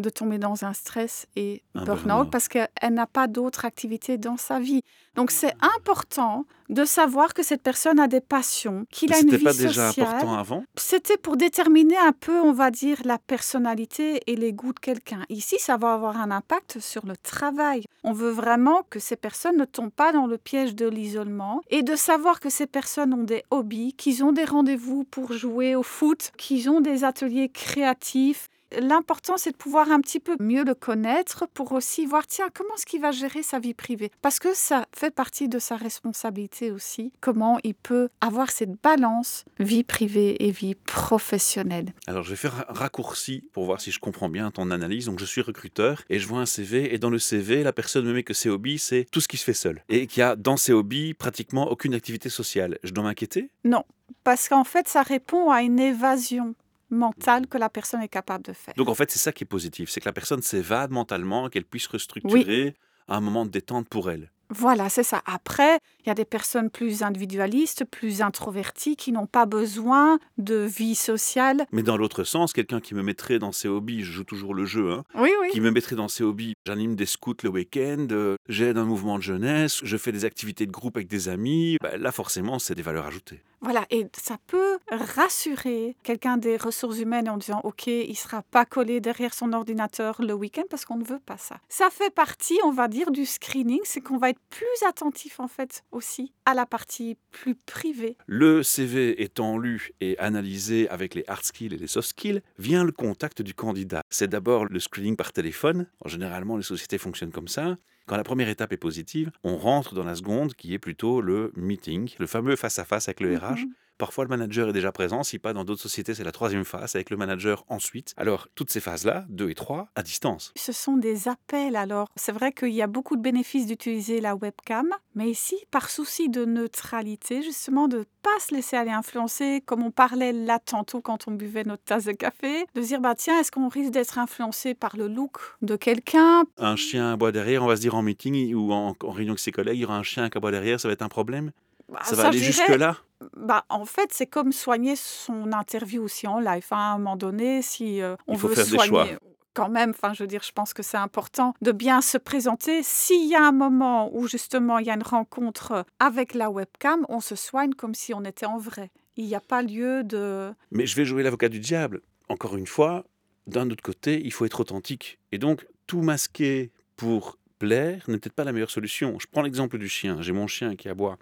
de 0.00 0.10
tomber 0.10 0.38
dans 0.38 0.64
un 0.64 0.72
stress 0.72 1.26
et 1.36 1.62
Un 1.74 1.84
burn-out 1.84 2.30
parce 2.30 2.48
qu'elle 2.48 2.68
n'a 2.90 3.06
pas 3.06 3.26
d'autres 3.26 3.64
activités 3.64 4.18
dans 4.18 4.36
sa 4.36 4.58
vie. 4.58 4.82
Donc, 5.16 5.30
c'est 5.30 5.54
important 5.76 6.44
de 6.68 6.84
savoir 6.84 7.34
que 7.34 7.42
cette 7.42 7.62
personne 7.62 7.98
a 7.98 8.06
des 8.06 8.20
passions, 8.20 8.86
qu'il 8.92 9.12
a 9.12 9.16
une 9.18 9.22
C'était 9.24 9.36
vie 9.38 9.44
pas 9.44 9.52
déjà 9.52 9.88
sociale. 9.88 10.06
important 10.06 10.34
avant? 10.34 10.64
C'était 10.76 11.16
pour 11.16 11.36
déterminer 11.36 11.96
un 11.96 12.12
peu, 12.12 12.40
on 12.40 12.52
va 12.52 12.70
dire, 12.70 12.98
la 13.04 13.18
personnalité 13.18 14.22
et 14.28 14.36
les 14.36 14.52
goûts 14.52 14.72
de 14.72 14.78
quelqu'un. 14.78 15.24
Ici, 15.28 15.56
ça 15.58 15.76
va 15.76 15.94
avoir 15.94 16.16
un 16.16 16.30
impact 16.30 16.78
sur 16.78 17.04
le 17.06 17.16
travail. 17.16 17.84
On 18.04 18.12
veut 18.12 18.30
vraiment 18.30 18.84
que 18.88 19.00
ces 19.00 19.16
personnes 19.16 19.56
ne 19.56 19.64
tombent 19.64 19.90
pas 19.90 20.12
dans 20.12 20.26
le 20.26 20.38
piège 20.38 20.76
de 20.76 20.86
l'isolement 20.88 21.60
et 21.70 21.82
de 21.82 21.96
savoir 21.96 22.38
que 22.38 22.48
ces 22.50 22.66
personnes 22.66 23.12
ont 23.14 23.24
des 23.24 23.42
hobbies, 23.50 23.94
qu'ils 23.94 24.22
ont 24.22 24.32
des 24.32 24.44
rendez-vous 24.44 25.02
pour 25.04 25.32
jouer 25.32 25.74
au 25.74 25.82
foot, 25.82 26.30
qu'ils 26.38 26.70
ont 26.70 26.80
des 26.80 27.02
ateliers 27.02 27.48
créatifs. 27.48 28.48
L'important, 28.78 29.36
c'est 29.36 29.50
de 29.52 29.56
pouvoir 29.56 29.90
un 29.90 30.00
petit 30.00 30.20
peu 30.20 30.36
mieux 30.38 30.64
le 30.64 30.74
connaître 30.74 31.46
pour 31.54 31.72
aussi 31.72 32.06
voir, 32.06 32.26
tiens, 32.26 32.48
comment 32.54 32.74
est-ce 32.74 32.86
qu'il 32.86 33.00
va 33.00 33.10
gérer 33.10 33.42
sa 33.42 33.58
vie 33.58 33.74
privée? 33.74 34.10
Parce 34.22 34.38
que 34.38 34.54
ça 34.54 34.86
fait 34.94 35.12
partie 35.12 35.48
de 35.48 35.58
sa 35.58 35.76
responsabilité 35.76 36.70
aussi, 36.70 37.12
comment 37.20 37.58
il 37.64 37.74
peut 37.74 38.08
avoir 38.20 38.50
cette 38.50 38.80
balance 38.82 39.44
vie 39.58 39.82
privée 39.82 40.46
et 40.46 40.50
vie 40.52 40.74
professionnelle. 40.74 41.92
Alors 42.06 42.22
je 42.22 42.30
vais 42.30 42.36
faire 42.36 42.66
un 42.68 42.72
raccourci 42.72 43.48
pour 43.52 43.64
voir 43.64 43.80
si 43.80 43.90
je 43.90 43.98
comprends 43.98 44.28
bien 44.28 44.50
ton 44.50 44.70
analyse. 44.70 45.06
Donc 45.06 45.18
je 45.18 45.24
suis 45.24 45.40
recruteur 45.40 46.02
et 46.08 46.18
je 46.18 46.28
vois 46.28 46.40
un 46.40 46.46
CV 46.46 46.94
et 46.94 46.98
dans 46.98 47.10
le 47.10 47.18
CV, 47.18 47.62
la 47.62 47.72
personne 47.72 48.04
me 48.04 48.12
met 48.12 48.22
que 48.22 48.34
ses 48.34 48.48
hobbies, 48.48 48.78
c'est 48.78 49.06
tout 49.10 49.20
ce 49.20 49.28
qui 49.28 49.36
se 49.36 49.44
fait 49.44 49.52
seul. 49.52 49.82
Et 49.88 50.06
qu'il 50.06 50.20
y 50.20 50.22
a 50.22 50.36
dans 50.36 50.56
ses 50.56 50.72
hobbies 50.72 51.14
pratiquement 51.14 51.70
aucune 51.70 51.94
activité 51.94 52.28
sociale. 52.28 52.78
Je 52.84 52.92
dois 52.92 53.04
m'inquiéter? 53.04 53.50
Non, 53.64 53.84
parce 54.22 54.48
qu'en 54.48 54.64
fait, 54.64 54.88
ça 54.88 55.02
répond 55.02 55.50
à 55.50 55.62
une 55.62 55.80
évasion 55.80 56.54
mentale 56.90 57.46
que 57.46 57.58
la 57.58 57.68
personne 57.68 58.02
est 58.02 58.08
capable 58.08 58.44
de 58.44 58.52
faire. 58.52 58.74
Donc 58.76 58.88
en 58.88 58.94
fait, 58.94 59.10
c'est 59.10 59.18
ça 59.18 59.32
qui 59.32 59.44
est 59.44 59.46
positif, 59.46 59.90
c'est 59.90 60.00
que 60.00 60.08
la 60.08 60.12
personne 60.12 60.42
s'évade 60.42 60.90
mentalement, 60.90 61.48
qu'elle 61.48 61.64
puisse 61.64 61.86
restructurer 61.86 62.74
un 63.08 63.20
moment 63.20 63.44
de 63.44 63.50
détente 63.50 63.88
pour 63.88 64.10
elle. 64.10 64.30
Voilà, 64.52 64.88
c'est 64.88 65.04
ça. 65.04 65.22
Après, 65.26 65.78
il 66.00 66.08
y 66.08 66.10
a 66.10 66.14
des 66.14 66.24
personnes 66.24 66.70
plus 66.70 67.04
individualistes, 67.04 67.84
plus 67.84 68.20
introverties, 68.20 68.96
qui 68.96 69.12
n'ont 69.12 69.26
pas 69.28 69.46
besoin 69.46 70.18
de 70.38 70.56
vie 70.56 70.96
sociale. 70.96 71.66
Mais 71.70 71.84
dans 71.84 71.96
l'autre 71.96 72.24
sens, 72.24 72.52
quelqu'un 72.52 72.80
qui 72.80 72.96
me 72.96 73.02
mettrait 73.04 73.38
dans 73.38 73.52
ses 73.52 73.68
hobbies, 73.68 74.02
je 74.02 74.10
joue 74.10 74.24
toujours 74.24 74.52
le 74.52 74.64
jeu, 74.64 74.90
hein, 74.90 75.04
Oui, 75.14 75.30
oui. 75.40 75.50
qui 75.52 75.60
me 75.60 75.70
mettrait 75.70 75.94
dans 75.94 76.08
ses 76.08 76.24
hobbies, 76.24 76.54
j'anime 76.66 76.96
des 76.96 77.06
scouts 77.06 77.36
le 77.44 77.48
week-end, 77.50 78.08
euh, 78.10 78.34
j'aide 78.48 78.76
un 78.76 78.84
mouvement 78.84 79.18
de 79.18 79.22
jeunesse, 79.22 79.80
je 79.84 79.96
fais 79.96 80.10
des 80.10 80.24
activités 80.24 80.66
de 80.66 80.72
groupe 80.72 80.96
avec 80.96 81.06
des 81.08 81.28
amis, 81.28 81.76
bah, 81.80 81.96
là 81.96 82.10
forcément 82.10 82.58
c'est 82.58 82.74
des 82.74 82.82
valeurs 82.82 83.06
ajoutées. 83.06 83.42
Voilà, 83.62 83.86
et 83.90 84.06
ça 84.16 84.38
peut 84.46 84.78
rassurer 84.90 85.94
quelqu'un 86.02 86.38
des 86.38 86.56
ressources 86.56 86.98
humaines 86.98 87.28
en 87.28 87.36
disant 87.36 87.60
OK, 87.64 87.88
il 87.88 88.16
sera 88.16 88.42
pas 88.42 88.64
collé 88.64 89.00
derrière 89.00 89.34
son 89.34 89.52
ordinateur 89.52 90.22
le 90.22 90.32
week-end 90.32 90.62
parce 90.70 90.84
qu'on 90.84 90.96
ne 90.96 91.04
veut 91.04 91.18
pas 91.18 91.36
ça. 91.36 91.60
Ça 91.68 91.90
fait 91.90 92.12
partie, 92.12 92.58
on 92.64 92.72
va 92.72 92.88
dire, 92.88 93.10
du 93.10 93.26
screening, 93.26 93.80
c'est 93.84 94.00
qu'on 94.00 94.16
va 94.16 94.30
être 94.30 94.40
plus 94.48 94.86
attentif 94.88 95.40
en 95.40 95.48
fait 95.48 95.84
aussi 95.92 96.32
à 96.46 96.54
la 96.54 96.64
partie 96.64 97.16
plus 97.30 97.54
privée. 97.54 98.16
Le 98.26 98.62
CV 98.62 99.22
étant 99.22 99.58
lu 99.58 99.90
et 100.00 100.18
analysé 100.18 100.88
avec 100.88 101.14
les 101.14 101.24
hard 101.28 101.44
skills 101.44 101.74
et 101.74 101.78
les 101.78 101.86
soft 101.86 102.08
skills, 102.08 102.42
vient 102.58 102.84
le 102.84 102.92
contact 102.92 103.42
du 103.42 103.54
candidat. 103.54 104.02
C'est 104.08 104.28
d'abord 104.28 104.64
le 104.64 104.80
screening 104.80 105.16
par 105.16 105.32
téléphone. 105.32 105.86
Généralement, 106.06 106.56
les 106.56 106.62
sociétés 106.62 106.98
fonctionnent 106.98 107.32
comme 107.32 107.48
ça. 107.48 107.76
Quand 108.06 108.16
la 108.16 108.24
première 108.24 108.48
étape 108.48 108.72
est 108.72 108.76
positive, 108.76 109.30
on 109.44 109.56
rentre 109.56 109.94
dans 109.94 110.04
la 110.04 110.14
seconde 110.14 110.54
qui 110.54 110.74
est 110.74 110.78
plutôt 110.78 111.20
le 111.20 111.52
meeting, 111.56 112.14
le 112.18 112.26
fameux 112.26 112.56
face-à-face 112.56 113.08
avec 113.08 113.20
le 113.20 113.36
RH. 113.36 113.66
Mhm. 113.66 113.74
Parfois, 114.00 114.24
le 114.24 114.30
manager 114.30 114.70
est 114.70 114.72
déjà 114.72 114.92
présent. 114.92 115.22
Si 115.22 115.38
pas, 115.38 115.52
dans 115.52 115.62
d'autres 115.62 115.82
sociétés, 115.82 116.14
c'est 116.14 116.24
la 116.24 116.32
troisième 116.32 116.64
phase 116.64 116.96
avec 116.96 117.10
le 117.10 117.18
manager 117.18 117.66
ensuite. 117.68 118.14
Alors, 118.16 118.48
toutes 118.54 118.70
ces 118.70 118.80
phases-là, 118.80 119.26
deux 119.28 119.50
et 119.50 119.54
trois, 119.54 119.90
à 119.94 120.02
distance. 120.02 120.54
Ce 120.56 120.72
sont 120.72 120.96
des 120.96 121.28
appels 121.28 121.76
alors. 121.76 122.08
C'est 122.16 122.32
vrai 122.32 122.52
qu'il 122.52 122.72
y 122.72 122.80
a 122.80 122.86
beaucoup 122.86 123.14
de 123.14 123.20
bénéfices 123.20 123.66
d'utiliser 123.66 124.22
la 124.22 124.34
webcam, 124.34 124.88
mais 125.14 125.28
ici, 125.28 125.54
par 125.70 125.90
souci 125.90 126.30
de 126.30 126.46
neutralité, 126.46 127.42
justement, 127.42 127.88
de 127.88 128.06
pas 128.22 128.30
se 128.40 128.54
laisser 128.54 128.76
aller 128.76 128.90
influencer, 128.90 129.62
comme 129.66 129.82
on 129.82 129.90
parlait 129.90 130.32
là 130.32 130.58
tantôt 130.58 131.02
quand 131.02 131.28
on 131.28 131.32
buvait 131.32 131.64
notre 131.64 131.84
tasse 131.84 132.06
de 132.06 132.12
café, 132.12 132.64
de 132.74 132.80
dire 132.80 133.02
bah 133.02 133.14
tiens, 133.14 133.38
est-ce 133.38 133.52
qu'on 133.52 133.68
risque 133.68 133.92
d'être 133.92 134.18
influencé 134.18 134.72
par 134.72 134.96
le 134.96 135.08
look 135.08 135.36
de 135.60 135.76
quelqu'un? 135.76 136.44
Un 136.56 136.76
chien 136.76 137.12
aboie 137.12 137.32
derrière, 137.32 137.62
on 137.62 137.66
va 137.66 137.76
se 137.76 137.82
dire 137.82 137.94
en 137.94 138.02
meeting 138.02 138.54
ou 138.54 138.72
en, 138.72 138.96
en 138.98 139.10
réunion 139.10 139.32
avec 139.32 139.40
ses 139.40 139.52
collègues, 139.52 139.76
il 139.76 139.82
y 139.82 139.84
aura 139.84 139.98
un 139.98 140.02
chien 140.02 140.30
qui 140.30 140.38
aboie 140.38 140.52
derrière, 140.52 140.80
ça 140.80 140.88
va 140.88 140.92
être 140.92 141.02
un 141.02 141.08
problème? 141.10 141.52
Bah, 141.90 142.00
Ça 142.04 142.16
va 142.16 142.28
aller 142.28 142.38
jusque-là? 142.38 142.96
Bah, 143.36 143.64
en 143.68 143.84
fait, 143.84 144.12
c'est 144.12 144.26
comme 144.26 144.52
soigner 144.52 144.96
son 144.96 145.52
interview 145.52 146.02
aussi 146.02 146.26
en 146.26 146.40
live. 146.40 146.64
hein. 146.70 146.76
À 146.76 146.92
un 146.94 146.98
moment 146.98 147.16
donné, 147.16 147.60
si 147.62 148.00
euh, 148.00 148.16
on 148.26 148.34
Il 148.34 148.38
faut 148.38 148.48
veut 148.48 148.54
faire 148.54 148.64
des 148.64 148.70
soigner, 148.70 148.88
choix. 148.88 149.06
quand 149.52 149.68
même, 149.68 149.90
enfin, 149.90 150.14
je 150.14 150.22
veux 150.22 150.26
dire, 150.26 150.42
je 150.42 150.52
pense 150.52 150.72
que 150.72 150.82
c'est 150.82 150.96
important 150.96 151.52
de 151.60 151.72
bien 151.72 152.00
se 152.00 152.16
présenter. 152.16 152.82
S'il 152.82 153.28
y 153.28 153.34
a 153.34 153.42
un 153.44 153.52
moment 153.52 154.10
où 154.16 154.26
justement 154.26 154.78
il 154.78 154.86
y 154.86 154.90
a 154.90 154.94
une 154.94 155.02
rencontre 155.02 155.84
avec 155.98 156.34
la 156.34 156.50
webcam, 156.50 157.04
on 157.10 157.20
se 157.20 157.34
soigne 157.36 157.74
comme 157.74 157.94
si 157.94 158.14
on 158.14 158.24
était 158.24 158.46
en 158.46 158.56
vrai. 158.58 158.90
Il 159.16 159.26
n'y 159.26 159.34
a 159.34 159.40
pas 159.40 159.60
lieu 159.62 160.02
de. 160.02 160.52
Mais 160.70 160.86
je 160.86 160.96
vais 160.96 161.04
jouer 161.04 161.22
l'avocat 161.22 161.48
du 161.50 161.60
diable. 161.60 162.00
Encore 162.30 162.56
une 162.56 162.66
fois, 162.68 163.04
d'un 163.46 163.68
autre 163.70 163.82
côté, 163.82 164.22
il 164.24 164.32
faut 164.32 164.46
être 164.46 164.60
authentique. 164.60 165.18
Et 165.32 165.38
donc, 165.38 165.66
tout 165.86 166.00
masquer 166.00 166.70
pour 166.96 167.36
plaire 167.58 168.04
n'est 168.08 168.16
peut-être 168.18 168.34
pas 168.34 168.44
la 168.44 168.52
meilleure 168.52 168.70
solution. 168.70 169.18
Je 169.18 169.26
prends 169.30 169.42
l'exemple 169.42 169.76
du 169.76 169.88
chien. 169.88 170.22
J'ai 170.22 170.32
mon 170.32 170.46
chien 170.46 170.74
qui 170.76 170.88
aboie. 170.88 171.18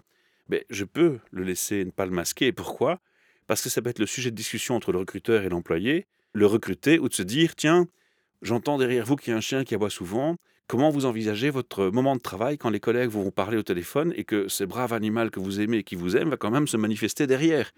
Mais 0.49 0.65
je 0.69 0.83
peux 0.83 1.19
le 1.31 1.43
laisser 1.43 1.85
ne 1.85 1.91
pas 1.91 2.05
le 2.05 2.11
masquer. 2.11 2.51
Pourquoi? 2.51 2.99
Parce 3.47 3.61
que 3.61 3.69
ça 3.69 3.81
peut 3.81 3.89
être 3.89 3.99
le 3.99 4.05
sujet 4.05 4.31
de 4.31 4.35
discussion 4.35 4.75
entre 4.75 4.91
le 4.91 4.99
recruteur 4.99 5.43
et 5.43 5.49
l'employé. 5.49 6.07
Le 6.33 6.45
recruter 6.45 6.99
ou 6.99 7.07
de 7.07 7.13
se 7.13 7.23
dire, 7.23 7.55
tiens, 7.55 7.87
j'entends 8.41 8.77
derrière 8.77 9.05
vous 9.05 9.15
qu'il 9.15 9.31
y 9.31 9.33
a 9.33 9.37
un 9.37 9.41
chien 9.41 9.63
qui 9.63 9.75
aboie 9.75 9.89
souvent. 9.89 10.37
Comment 10.69 10.91
vous 10.91 11.07
envisagez 11.07 11.49
votre 11.49 11.85
moment 11.87 12.15
de 12.15 12.21
travail 12.21 12.59
quand 12.59 12.69
les 12.69 12.79
collègues 12.79 13.09
vous 13.09 13.23
vont 13.23 13.31
parler 13.31 13.57
au 13.57 13.63
téléphone 13.63 14.13
et 14.15 14.23
que 14.23 14.47
ce 14.49 14.63
brave 14.63 14.93
animal 14.93 15.31
que 15.31 15.39
vous 15.39 15.59
aimez 15.59 15.77
et 15.77 15.83
qui 15.83 15.95
vous 15.95 16.15
aime 16.15 16.29
va 16.29 16.37
quand 16.37 16.51
même 16.51 16.67
se 16.67 16.77
manifester 16.77 17.25
derrière? 17.25 17.71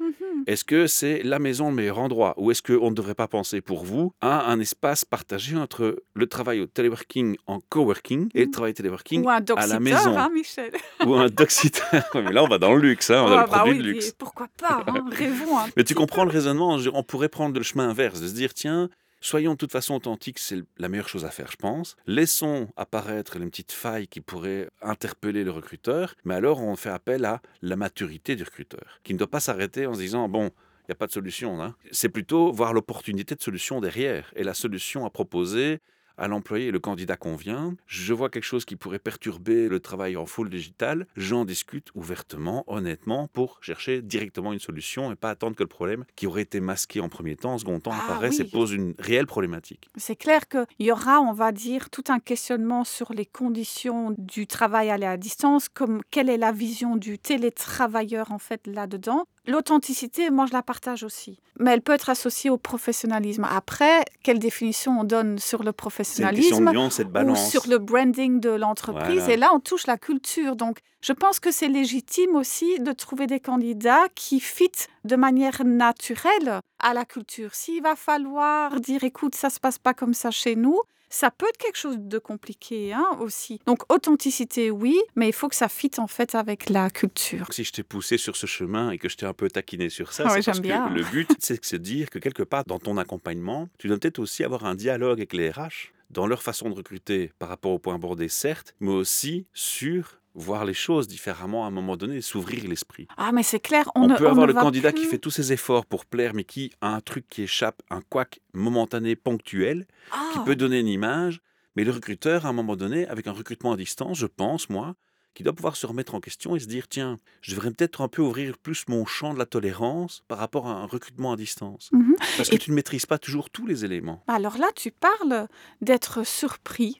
Est-ce 0.45 0.65
que 0.65 0.87
c'est 0.87 1.23
la 1.23 1.39
maison 1.39 1.69
le 1.69 1.75
meilleur 1.75 1.99
endroit 1.99 2.33
Ou 2.37 2.51
est-ce 2.51 2.61
qu'on 2.61 2.89
ne 2.89 2.95
devrait 2.95 3.13
pas 3.15 3.29
penser 3.29 3.61
pour 3.61 3.85
vous 3.85 4.11
à 4.19 4.51
un 4.51 4.59
espace 4.59 5.05
partagé 5.05 5.55
entre 5.55 6.03
le 6.15 6.27
travail 6.27 6.59
au 6.59 6.65
téléworking 6.65 7.37
en 7.47 7.59
coworking 7.69 8.27
et 8.33 8.43
le 8.45 8.51
travail 8.51 8.73
téléworking 8.73 9.23
Ou 9.23 9.29
un 9.29 9.39
à 9.55 9.67
la 9.67 9.79
maison? 9.79 10.17
hein, 10.17 10.29
Michel? 10.33 10.71
Ou 11.05 11.13
un 11.13 11.29
doxiteur. 11.29 12.03
Mais 12.15 12.33
là, 12.33 12.43
on 12.43 12.47
va 12.49 12.57
dans 12.57 12.73
le 12.73 12.81
luxe, 12.81 13.09
hein, 13.11 13.23
on 13.25 13.31
a 13.31 13.37
Ah, 13.37 13.43
le 13.45 13.51
bah 13.51 13.57
produit 13.59 13.71
oui, 13.73 13.77
de 13.77 13.83
luxe. 13.83 14.11
pourquoi 14.17 14.47
pas 14.59 14.83
hein, 14.87 15.05
Rêvons 15.11 15.57
un 15.59 15.67
Mais 15.77 15.85
tu 15.85 15.93
comprends 15.95 16.23
peu. 16.23 16.29
le 16.31 16.33
raisonnement 16.33 16.77
On 16.93 17.03
pourrait 17.03 17.29
prendre 17.29 17.55
le 17.55 17.63
chemin 17.63 17.87
inverse, 17.87 18.19
de 18.19 18.27
se 18.27 18.33
dire 18.33 18.53
tiens, 18.53 18.89
soyons 19.21 19.53
de 19.53 19.57
toute 19.57 19.71
façon 19.71 19.95
authentiques, 19.95 20.39
c'est 20.39 20.61
la 20.77 20.89
meilleure 20.89 21.07
chose 21.07 21.23
à 21.25 21.29
faire, 21.29 21.49
je 21.51 21.55
pense. 21.57 21.95
Laissons 22.07 22.67
apparaître 22.75 23.39
les 23.39 23.45
petites 23.45 23.71
failles 23.71 24.07
qui 24.07 24.19
pourraient 24.19 24.69
interpeller 24.81 25.43
le 25.43 25.51
recruteur, 25.51 26.15
mais 26.25 26.35
alors 26.35 26.59
on 26.61 26.75
fait 26.75 26.89
appel 26.89 27.23
à 27.23 27.41
la 27.61 27.75
maturité 27.77 28.35
du 28.35 28.43
recruteur, 28.43 28.99
qui 29.03 29.13
ne 29.13 29.19
doit 29.19 29.29
pas 29.29 29.39
s'arrêter 29.39 29.85
en 29.85 29.93
se 29.93 29.99
disant 29.99 30.27
bon. 30.27 30.51
Il 30.85 30.91
n'y 30.91 30.93
a 30.93 30.95
pas 30.95 31.07
de 31.07 31.11
solution. 31.11 31.61
hein. 31.61 31.75
C'est 31.91 32.09
plutôt 32.09 32.51
voir 32.51 32.73
l'opportunité 32.73 33.35
de 33.35 33.41
solution 33.41 33.79
derrière. 33.79 34.33
Et 34.35 34.43
la 34.43 34.53
solution 34.55 35.05
à 35.05 35.09
proposer 35.11 35.79
à 36.17 36.27
l'employé 36.27 36.67
et 36.67 36.71
le 36.71 36.79
candidat 36.79 37.15
convient. 37.15 37.75
Je 37.87 38.13
vois 38.13 38.29
quelque 38.29 38.43
chose 38.43 38.65
qui 38.65 38.75
pourrait 38.75 38.99
perturber 38.99 39.67
le 39.67 39.79
travail 39.79 40.17
en 40.17 40.25
full 40.25 40.49
digital. 40.49 41.07
J'en 41.15 41.45
discute 41.45 41.89
ouvertement, 41.95 42.63
honnêtement, 42.67 43.27
pour 43.27 43.59
chercher 43.61 44.01
directement 44.01 44.53
une 44.53 44.59
solution 44.59 45.11
et 45.11 45.15
pas 45.15 45.29
attendre 45.29 45.55
que 45.55 45.63
le 45.63 45.67
problème 45.67 46.05
qui 46.15 46.27
aurait 46.27 46.41
été 46.43 46.59
masqué 46.59 46.99
en 46.99 47.09
premier 47.09 47.35
temps, 47.35 47.53
en 47.53 47.57
second 47.57 47.79
temps, 47.79 47.91
Ah 47.93 48.03
apparaisse 48.05 48.39
et 48.39 48.45
pose 48.45 48.71
une 48.71 48.93
réelle 48.99 49.27
problématique. 49.27 49.89
C'est 49.95 50.15
clair 50.15 50.47
qu'il 50.47 50.65
y 50.79 50.91
aura, 50.91 51.21
on 51.21 51.33
va 51.33 51.51
dire, 51.51 51.89
tout 51.89 52.03
un 52.09 52.19
questionnement 52.19 52.83
sur 52.83 53.13
les 53.13 53.25
conditions 53.25 54.15
du 54.17 54.47
travail 54.47 54.89
à 54.89 54.97
la 54.97 55.17
distance, 55.17 55.69
comme 55.69 56.01
quelle 56.11 56.29
est 56.29 56.37
la 56.37 56.51
vision 56.51 56.95
du 56.95 57.17
télétravailleur 57.17 58.31
en 58.31 58.39
fait 58.39 58.67
là-dedans. 58.67 59.25
L'authenticité, 59.47 60.29
moi 60.29 60.45
je 60.45 60.53
la 60.53 60.61
partage 60.61 61.03
aussi, 61.03 61.39
mais 61.59 61.71
elle 61.71 61.81
peut 61.81 61.93
être 61.93 62.09
associée 62.09 62.51
au 62.51 62.57
professionnalisme. 62.57 63.47
Après, 63.49 64.05
quelle 64.23 64.37
définition 64.37 64.99
on 64.99 65.03
donne 65.03 65.39
sur 65.39 65.63
le 65.63 65.71
de 65.71 65.75
professionnalisme 65.75 66.69
nuance 66.69 66.99
ou 66.99 67.35
sur 67.35 67.67
le 67.67 67.79
branding 67.79 68.39
de 68.39 68.51
l'entreprise? 68.51 69.19
Voilà. 69.19 69.33
Et 69.33 69.37
là, 69.37 69.49
on 69.53 69.59
touche 69.59 69.87
la 69.87 69.97
culture. 69.97 70.55
Donc, 70.55 70.79
je 71.01 71.13
pense 71.13 71.39
que 71.39 71.51
c'est 71.51 71.69
légitime 71.69 72.35
aussi 72.35 72.79
de 72.79 72.91
trouver 72.91 73.25
des 73.25 73.39
candidats 73.39 74.07
qui 74.13 74.39
fitent 74.39 74.87
de 75.05 75.15
manière 75.15 75.65
naturelle 75.65 76.59
à 76.79 76.93
la 76.93 77.05
culture. 77.05 77.55
S'il 77.55 77.81
va 77.81 77.95
falloir 77.95 78.79
dire, 78.79 79.03
écoute, 79.03 79.33
ça 79.33 79.49
se 79.49 79.59
passe 79.59 79.79
pas 79.79 79.95
comme 79.95 80.13
ça 80.13 80.29
chez 80.29 80.55
nous, 80.55 80.79
ça 81.11 81.29
peut 81.29 81.45
être 81.47 81.57
quelque 81.57 81.77
chose 81.77 81.97
de 81.99 82.17
compliqué 82.17 82.93
hein, 82.93 83.05
aussi. 83.19 83.59
Donc, 83.67 83.83
authenticité, 83.91 84.71
oui, 84.71 84.99
mais 85.15 85.27
il 85.27 85.33
faut 85.33 85.49
que 85.49 85.55
ça 85.55 85.69
fitte 85.69 85.99
en 85.99 86.07
fait 86.07 86.33
avec 86.35 86.69
la 86.69 86.89
culture. 86.89 87.47
Si 87.51 87.63
je 87.63 87.71
t'ai 87.73 87.83
poussé 87.83 88.17
sur 88.17 88.35
ce 88.35 88.47
chemin 88.47 88.91
et 88.91 88.97
que 88.97 89.09
je 89.09 89.17
t'ai 89.17 89.25
un 89.25 89.33
peu 89.33 89.49
taquiné 89.49 89.89
sur 89.89 90.13
ça, 90.13 90.23
Ah 90.27 90.33
c'est 90.35 90.45
parce 90.45 90.61
bien. 90.61 90.87
que 90.89 90.93
le 90.93 91.03
but, 91.03 91.29
c'est 91.39 91.59
de 91.59 91.65
se 91.65 91.75
dire 91.75 92.09
que 92.09 92.17
quelque 92.17 92.43
part, 92.43 92.63
dans 92.65 92.79
ton 92.79 92.97
accompagnement, 92.97 93.67
tu 93.77 93.87
dois 93.87 93.97
peut-être 93.97 94.19
aussi 94.19 94.43
avoir 94.43 94.65
un 94.65 94.73
dialogue 94.75 95.19
avec 95.19 95.33
les 95.33 95.51
RH 95.51 95.91
dans 96.09 96.27
leur 96.27 96.41
façon 96.43 96.69
de 96.69 96.75
recruter 96.75 97.31
par 97.39 97.49
rapport 97.49 97.71
au 97.71 97.79
point 97.79 97.95
abordé, 97.95 98.27
certes, 98.27 98.73
mais 98.79 98.91
aussi 98.91 99.45
sur 99.53 100.20
voir 100.33 100.65
les 100.65 100.73
choses 100.73 101.07
différemment 101.07 101.65
à 101.65 101.67
un 101.67 101.71
moment 101.71 101.97
donné, 101.97 102.21
s'ouvrir 102.21 102.67
l'esprit. 102.67 103.07
Ah, 103.17 103.31
mais 103.33 103.43
c'est 103.43 103.59
clair, 103.59 103.89
on, 103.95 104.03
On, 104.03 104.07
ne- 104.07 104.17
peut 104.17 104.25
on 104.27 104.31
avoir 104.31 104.47
ne 104.47 104.53
le 104.53 104.57
candidat 104.59 104.91
qui 104.93 105.05
fait 105.05 105.17
tous 105.17 105.31
ses 105.31 105.51
efforts 105.53 105.85
pour 105.85 106.05
plaire, 106.05 106.33
mais 106.33 106.43
qui 106.43 106.71
a 106.81 106.93
un 106.95 107.01
truc 107.01 107.27
qui 107.27 107.43
échappe, 107.43 107.81
un 107.89 108.01
couac 108.01 108.39
momentané, 108.53 109.15
ponctuel, 109.15 109.85
qui 110.33 110.39
Ah, 110.39 110.43
peut 110.45 110.55
donner 110.55 110.79
une 110.79 110.87
image. 110.87 111.41
Mais 111.75 111.83
le 111.83 111.91
recruteur, 111.91 112.45
à 112.45 112.49
un 112.49 112.53
moment 112.53 112.75
donné, 112.75 113.07
avec 113.07 113.27
un 113.27 113.31
recrutement 113.31 113.71
à 113.73 113.77
distance, 113.77 114.17
je 114.17 114.25
pense, 114.27 114.69
moi, 114.69 114.95
qui 115.33 115.43
doit 115.43 115.53
pouvoir 115.53 115.77
se 115.77 115.85
remettre 115.85 116.13
en 116.15 116.19
question 116.19 116.57
et 116.57 116.59
se 116.59 116.67
dire, 116.67 116.89
tiens, 116.89 117.17
je 117.41 117.51
devrais 117.55 117.71
peut-être 117.71 118.01
un 118.01 118.09
peu 118.09 118.21
ouvrir 118.21 118.57
plus 118.57 118.83
mon 118.89 119.05
champ 119.05 119.33
de 119.33 119.39
la 119.39 119.45
tolérance 119.45 120.23
par 120.27 120.37
rapport 120.39 120.67
à 120.67 120.71
un 120.73 120.85
recrutement 120.85 121.31
à 121.31 121.37
distance. 121.37 121.89
mhm. 121.93 122.15
Parce 122.35 122.49
que 122.49 122.55
Et- 122.55 122.59
tu 122.59 122.71
ne 122.71 122.75
maîtrises 122.75 123.05
pas 123.05 123.17
toujours 123.17 123.49
tous 123.49 123.65
les 123.65 123.85
éléments. 123.85 124.21
Alors 124.27 124.57
là, 124.57 124.67
tu 124.75 124.91
parles 124.91 125.47
d'être 125.81 126.25
surpris 126.27 126.99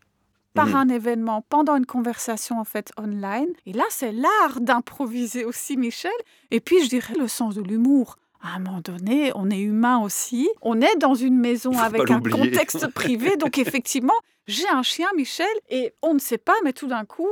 par 0.54 0.68
Mhm. 0.68 0.76
un 0.76 0.90
événement 0.90 1.42
pendant 1.50 1.76
une 1.76 1.86
conversation 1.86 2.60
en 2.60 2.64
fait 2.66 2.92
online. 2.98 3.48
Et 3.66 3.74
là, 3.74 3.84
c'est 3.90 4.12
l'art 4.12 4.60
d'improviser 4.62 5.46
aussi, 5.46 5.78
Michel. 5.78 6.12
Et 6.52 6.60
puis, 6.60 6.84
je 6.84 6.90
dirais 6.90 7.14
le 7.18 7.28
sens 7.28 7.56
de 7.56 7.62
l'humour. 7.62 8.16
À 8.44 8.56
un 8.56 8.60
moment 8.60 8.82
donné, 8.82 9.32
on 9.36 9.50
est 9.50 9.60
humain 9.62 10.00
aussi. 10.00 10.50
On 10.62 10.82
est 10.82 10.96
dans 10.98 11.14
une 11.14 11.38
maison 11.38 11.78
avec 11.78 12.10
un 12.10 12.20
contexte 12.22 12.88
privé. 12.94 13.38
Donc, 13.38 13.58
effectivement, 13.60 14.16
j'ai 14.48 14.68
un 14.68 14.82
chien, 14.84 15.08
Michel, 15.16 15.46
et 15.70 15.94
on 16.02 16.14
ne 16.16 16.20
sait 16.20 16.40
pas, 16.40 16.56
mais 16.64 16.74
tout 16.74 16.88
d'un 16.88 17.06
coup, 17.06 17.28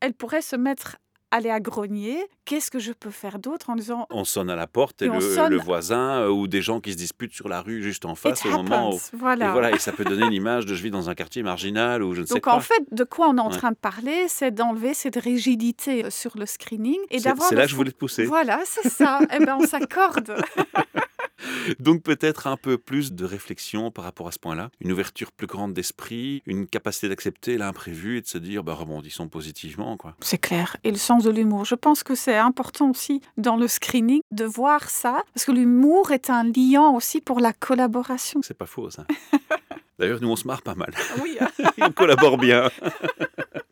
elle 0.00 0.14
pourrait 0.14 0.42
se 0.42 0.54
mettre 0.56 0.96
aller 1.34 1.50
à 1.50 1.60
grogner. 1.60 2.18
Qu'est-ce 2.44 2.70
que 2.70 2.78
je 2.78 2.92
peux 2.92 3.10
faire 3.10 3.38
d'autre 3.38 3.70
en 3.70 3.76
disant 3.76 4.06
On 4.10 4.24
sonne 4.24 4.50
à 4.50 4.56
la 4.56 4.66
porte 4.66 5.02
et, 5.02 5.06
Et 5.06 5.10
on 5.10 5.14
le, 5.14 5.20
sonne- 5.34 5.50
le 5.50 5.56
voisin 5.58 6.20
euh, 6.22 6.28
ou 6.28 6.46
des 6.46 6.60
gens 6.62 6.80
qui 6.80 6.92
se 6.92 6.96
disputent 6.96 7.32
sur 7.34 7.48
la 7.48 7.60
rue 7.62 7.82
juste 7.82 8.04
en 8.04 8.14
face 8.14 8.40
It 8.40 8.46
au 8.46 8.50
moment 8.62 8.94
où... 8.94 9.00
Voilà. 9.14 9.48
Et 9.48 9.52
voilà, 9.52 9.70
et 9.72 9.78
ça 9.78 9.92
peut 9.92 10.04
donner 10.04 10.26
une 10.26 10.32
image 10.32 10.66
de 10.66 10.74
je 10.74 10.82
vis 10.82 10.90
dans 10.90 11.08
un 11.10 11.14
quartier 11.14 11.42
marginal 11.42 12.02
ou 12.02 12.14
je 12.14 12.20
ne 12.22 12.26
sais 12.26 12.34
Donc 12.34 12.42
quoi. 12.44 12.54
en 12.54 12.60
fait, 12.60 12.82
de 12.92 13.04
quoi 13.04 13.28
on 13.28 13.36
est 13.36 13.40
en 13.40 13.50
Ouais. 13.50 13.56
train 13.56 13.70
de 13.70 13.76
parler, 13.76 14.26
c'est 14.28 14.50
d'enlever 14.52 14.94
cette 14.94 15.16
rigidité 15.16 16.04
euh, 16.04 16.10
sur 16.10 16.36
le 16.36 16.46
screening 16.46 16.98
et 17.10 17.20
d'avoir 17.20 17.48
c'est 17.48 17.54
là 17.54 17.64
que 17.64 17.70
je 17.70 17.76
voulais 17.76 17.92
te 17.92 17.96
pousser. 17.96 18.24
Voilà, 18.24 18.60
c'est 18.64 18.88
ça. 18.88 19.20
eh 19.32 19.38
ben, 19.44 19.56
on 19.60 19.66
s'accorde. 19.66 20.34
Donc 21.78 22.02
peut-être 22.02 22.46
un 22.46 22.56
peu 22.56 22.78
plus 22.78 23.12
de 23.12 23.24
réflexion 23.24 23.90
par 23.90 24.04
rapport 24.04 24.28
à 24.28 24.32
ce 24.32 24.38
point-là, 24.38 24.70
une 24.80 24.92
ouverture 24.92 25.32
plus 25.32 25.46
grande 25.46 25.72
d'esprit, 25.72 26.42
une 26.46 26.66
capacité 26.66 27.08
d'accepter 27.08 27.58
l'imprévu 27.58 28.18
et 28.18 28.20
de 28.20 28.26
se 28.26 28.38
dire 28.38 28.64
bah, 28.64 28.74
rebondissons 28.74 29.28
positivement. 29.28 29.96
quoi. 29.96 30.16
C'est 30.20 30.38
clair. 30.38 30.76
Et 30.84 30.90
le 30.90 30.96
sens 30.96 31.24
de 31.24 31.30
l'humour. 31.30 31.64
Je 31.64 31.74
pense 31.74 32.02
que 32.02 32.14
c'est 32.14 32.36
important 32.36 32.90
aussi 32.90 33.20
dans 33.36 33.56
le 33.56 33.68
screening 33.68 34.20
de 34.30 34.44
voir 34.44 34.90
ça, 34.90 35.22
parce 35.34 35.44
que 35.44 35.52
l'humour 35.52 36.12
est 36.12 36.30
un 36.30 36.44
liant 36.44 36.94
aussi 36.94 37.20
pour 37.20 37.40
la 37.40 37.52
collaboration. 37.52 38.40
C'est 38.42 38.56
pas 38.56 38.66
faux 38.66 38.90
ça. 38.90 39.06
D'ailleurs, 39.98 40.20
nous 40.20 40.30
on 40.30 40.36
se 40.36 40.46
marre 40.46 40.62
pas 40.62 40.74
mal. 40.74 40.92
Oui, 41.22 41.38
on 41.80 41.90
collabore 41.92 42.38
bien. 42.38 42.70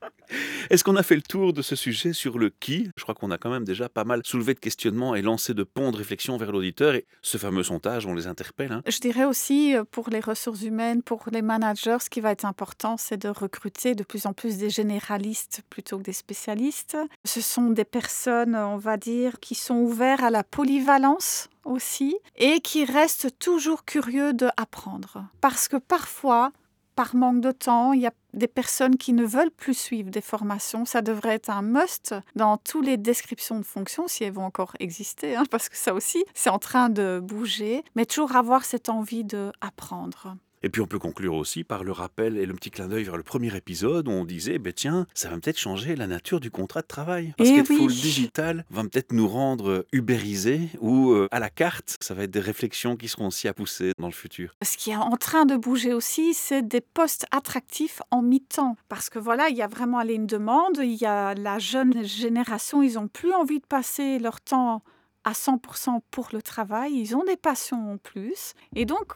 Est-ce 0.72 0.84
qu'on 0.84 0.96
a 0.96 1.02
fait 1.02 1.16
le 1.16 1.20
tour 1.20 1.52
de 1.52 1.60
ce 1.60 1.76
sujet 1.76 2.14
sur 2.14 2.38
le 2.38 2.48
qui? 2.48 2.88
Je 2.96 3.02
crois 3.02 3.14
qu'on 3.14 3.30
a 3.30 3.36
quand 3.36 3.50
même 3.50 3.66
déjà 3.66 3.90
pas 3.90 4.04
mal 4.04 4.22
soulevé 4.24 4.54
de 4.54 4.58
questionnements 4.58 5.14
et 5.14 5.20
lancé 5.20 5.52
de 5.52 5.64
ponts 5.64 5.90
de 5.90 5.98
réflexion 5.98 6.38
vers 6.38 6.50
l'auditeur. 6.50 6.94
Et 6.94 7.04
ce 7.20 7.36
fameux 7.36 7.62
sondage, 7.62 8.06
on 8.06 8.14
les 8.14 8.26
interpelle. 8.26 8.72
hein. 8.72 8.82
Je 8.86 8.98
dirais 8.98 9.26
aussi 9.26 9.76
euh, 9.76 9.84
pour 9.84 10.08
les 10.08 10.20
ressources 10.20 10.62
humaines, 10.62 11.02
pour 11.02 11.24
les 11.30 11.42
managers, 11.42 11.98
ce 12.00 12.08
qui 12.08 12.22
va 12.22 12.30
être 12.30 12.46
important, 12.46 12.96
c'est 12.96 13.18
de 13.18 13.28
recruter 13.28 13.94
de 13.94 14.02
plus 14.02 14.24
en 14.24 14.32
plus 14.32 14.56
des 14.56 14.70
généralistes 14.70 15.60
plutôt 15.68 15.98
que 15.98 16.04
des 16.04 16.14
spécialistes. 16.14 16.96
Ce 17.26 17.42
sont 17.42 17.68
des 17.68 17.84
personnes, 17.84 18.56
on 18.56 18.78
va 18.78 18.96
dire, 18.96 19.40
qui 19.40 19.54
sont 19.54 19.76
ouverts 19.76 20.24
à 20.24 20.30
la 20.30 20.42
polyvalence 20.42 21.50
aussi 21.66 22.16
et 22.36 22.60
qui 22.60 22.86
restent 22.86 23.38
toujours 23.38 23.84
curieux 23.84 24.32
d'apprendre. 24.32 25.26
Parce 25.42 25.68
que 25.68 25.76
parfois, 25.76 26.50
par 26.94 27.14
manque 27.14 27.40
de 27.40 27.52
temps, 27.52 27.92
il 27.92 28.00
y 28.00 28.06
a 28.06 28.12
des 28.34 28.48
personnes 28.48 28.96
qui 28.96 29.12
ne 29.12 29.24
veulent 29.24 29.50
plus 29.50 29.74
suivre 29.74 30.10
des 30.10 30.20
formations. 30.20 30.84
Ça 30.84 31.02
devrait 31.02 31.34
être 31.34 31.50
un 31.50 31.62
must 31.62 32.14
dans 32.36 32.56
toutes 32.56 32.86
les 32.86 32.96
descriptions 32.96 33.58
de 33.58 33.64
fonctions, 33.64 34.08
si 34.08 34.24
elles 34.24 34.32
vont 34.32 34.44
encore 34.44 34.74
exister, 34.80 35.36
hein, 35.36 35.44
parce 35.50 35.68
que 35.68 35.76
ça 35.76 35.94
aussi, 35.94 36.24
c'est 36.34 36.50
en 36.50 36.58
train 36.58 36.88
de 36.88 37.20
bouger, 37.22 37.84
mais 37.94 38.06
toujours 38.06 38.36
avoir 38.36 38.64
cette 38.64 38.88
envie 38.88 39.24
d'apprendre. 39.24 40.36
Et 40.62 40.68
puis 40.70 40.80
on 40.80 40.86
peut 40.86 40.98
conclure 40.98 41.34
aussi 41.34 41.64
par 41.64 41.84
le 41.84 41.92
rappel 41.92 42.36
et 42.36 42.46
le 42.46 42.54
petit 42.54 42.70
clin 42.70 42.88
d'œil 42.88 43.04
vers 43.04 43.16
le 43.16 43.22
premier 43.22 43.54
épisode 43.56 44.08
où 44.08 44.10
on 44.12 44.24
disait, 44.24 44.58
ben 44.58 44.72
tiens, 44.72 45.06
ça 45.14 45.28
va 45.28 45.36
peut-être 45.38 45.58
changer 45.58 45.96
la 45.96 46.06
nature 46.06 46.40
du 46.40 46.50
contrat 46.50 46.82
de 46.82 46.86
travail. 46.86 47.34
Parce 47.36 47.50
Eh 47.50 47.54
qu'être 47.56 47.70
oui. 47.70 47.76
full 47.78 47.92
digital 47.92 48.64
va 48.70 48.82
peut-être 48.82 49.12
nous 49.12 49.28
rendre 49.28 49.84
ubérisés 49.92 50.68
ou 50.80 51.10
euh, 51.12 51.28
à 51.30 51.38
la 51.40 51.50
carte. 51.50 51.96
Ça 52.00 52.14
va 52.14 52.24
être 52.24 52.30
des 52.30 52.40
réflexions 52.40 52.96
qui 52.96 53.08
seront 53.08 53.28
aussi 53.28 53.48
à 53.48 53.54
pousser 53.54 53.92
dans 53.98 54.06
le 54.06 54.12
futur. 54.12 54.54
Ce 54.62 54.76
qui 54.76 54.90
est 54.90 54.96
en 54.96 55.16
train 55.16 55.44
de 55.46 55.56
bouger 55.56 55.92
aussi, 55.92 56.34
c'est 56.34 56.62
des 56.66 56.80
postes 56.80 57.26
attractifs 57.30 58.00
en 58.10 58.22
mi-temps. 58.22 58.76
Parce 58.88 59.10
que 59.10 59.18
voilà, 59.18 59.48
il 59.48 59.56
y 59.56 59.62
a 59.62 59.66
vraiment 59.68 59.98
allé 59.98 60.14
une 60.14 60.26
demande, 60.26 60.78
il 60.82 60.94
y 60.94 61.06
a 61.06 61.34
la 61.34 61.58
jeune 61.58 62.04
génération, 62.04 62.82
ils 62.82 62.94
n'ont 62.94 63.08
plus 63.08 63.32
envie 63.32 63.58
de 63.60 63.66
passer 63.66 64.18
leur 64.18 64.40
temps 64.40 64.82
à 65.24 65.32
100% 65.32 66.00
pour 66.10 66.28
le 66.32 66.42
travail, 66.42 66.94
ils 66.94 67.14
ont 67.14 67.22
des 67.24 67.36
passions 67.36 67.92
en 67.92 67.96
plus. 67.96 68.54
Et 68.74 68.84
donc, 68.84 69.12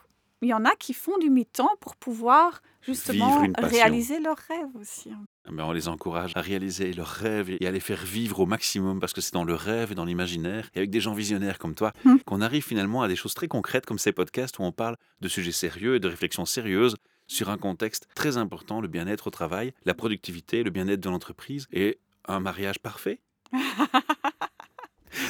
il 0.46 0.50
y 0.50 0.54
en 0.54 0.64
a 0.64 0.74
qui 0.76 0.94
font 0.94 1.18
du 1.18 1.28
mi-temps 1.28 1.74
pour 1.80 1.96
pouvoir 1.96 2.62
justement 2.82 3.42
réaliser 3.58 4.20
leurs 4.20 4.38
rêves 4.38 4.76
aussi. 4.80 5.10
hein. 5.10 5.24
Ben, 5.50 5.64
on 5.64 5.72
les 5.72 5.88
encourage 5.88 6.32
à 6.34 6.40
réaliser 6.40 6.92
leurs 6.92 7.06
rêves 7.08 7.50
et 7.60 7.66
à 7.66 7.70
les 7.70 7.80
faire 7.80 8.04
vivre 8.04 8.40
au 8.40 8.46
maximum 8.46 9.00
parce 9.00 9.12
que 9.12 9.20
c'est 9.20 9.32
dans 9.32 9.44
le 9.44 9.54
rêve 9.54 9.92
et 9.92 9.94
dans 9.94 10.04
l'imaginaire 10.04 10.70
et 10.74 10.78
avec 10.78 10.90
des 10.90 11.00
gens 11.00 11.14
visionnaires 11.14 11.58
comme 11.58 11.74
toi 11.74 11.92
Hmm. 12.04 12.16
qu'on 12.26 12.40
arrive 12.40 12.64
finalement 12.64 13.02
à 13.02 13.08
des 13.08 13.16
choses 13.16 13.34
très 13.34 13.48
concrètes 13.48 13.86
comme 13.86 13.98
ces 13.98 14.12
podcasts 14.12 14.58
où 14.58 14.62
on 14.62 14.72
parle 14.72 14.96
de 15.20 15.28
sujets 15.28 15.52
sérieux 15.52 15.96
et 15.96 16.00
de 16.00 16.08
réflexions 16.08 16.44
sérieuses 16.46 16.96
sur 17.28 17.48
un 17.50 17.58
contexte 17.58 18.06
très 18.14 18.36
important, 18.36 18.80
le 18.80 18.88
bien-être 18.88 19.26
au 19.26 19.30
travail, 19.30 19.72
la 19.84 19.94
productivité, 19.94 20.62
le 20.62 20.70
bien-être 20.70 21.00
de 21.00 21.08
l'entreprise 21.10 21.66
et 21.72 21.98
un 22.28 22.38
mariage 22.40 22.78
parfait. 22.78 23.20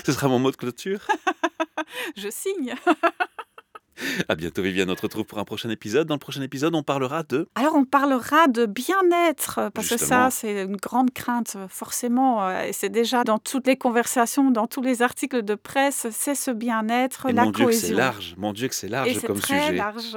Ce 0.04 0.12
sera 0.12 0.28
mon 0.28 0.38
mot 0.38 0.50
de 0.50 0.56
clôture. 0.56 1.06
Je 2.16 2.28
signe. 2.30 2.74
À 4.28 4.34
bientôt 4.34 4.62
Viviane, 4.62 4.90
on 4.90 4.94
te 4.94 5.02
retrouve 5.02 5.24
pour 5.24 5.38
un 5.38 5.44
prochain 5.44 5.70
épisode. 5.70 6.06
Dans 6.06 6.14
le 6.14 6.18
prochain 6.20 6.42
épisode, 6.42 6.74
on 6.74 6.82
parlera 6.82 7.22
de... 7.22 7.48
Alors, 7.54 7.74
on 7.76 7.84
parlera 7.84 8.46
de 8.48 8.66
bien-être, 8.66 9.70
parce 9.74 9.88
que 9.88 9.96
ça, 9.96 10.30
c'est 10.30 10.62
une 10.64 10.76
grande 10.76 11.12
crainte, 11.12 11.56
forcément. 11.68 12.46
euh, 12.48 12.62
Et 12.64 12.72
c'est 12.72 12.88
déjà 12.88 13.24
dans 13.24 13.38
toutes 13.38 13.66
les 13.66 13.76
conversations, 13.76 14.50
dans 14.50 14.66
tous 14.66 14.82
les 14.82 15.02
articles 15.02 15.42
de 15.42 15.54
presse, 15.54 16.06
c'est 16.10 16.34
ce 16.34 16.50
bien-être, 16.50 17.26
Et 17.28 17.32
la 17.32 17.44
mon 17.44 17.50
Dieu 17.50 17.66
que 17.66 17.72
c'est 17.72 17.92
large, 17.94 18.34
mon 18.38 18.52
Dieu 18.52 18.68
que 18.68 18.74
c'est 18.74 18.86
Et 18.86 18.90
large 18.90 19.14
c'est 19.20 19.26
comme 19.26 19.38
très 19.40 19.60
sujet. 19.62 19.76
large. 19.76 20.16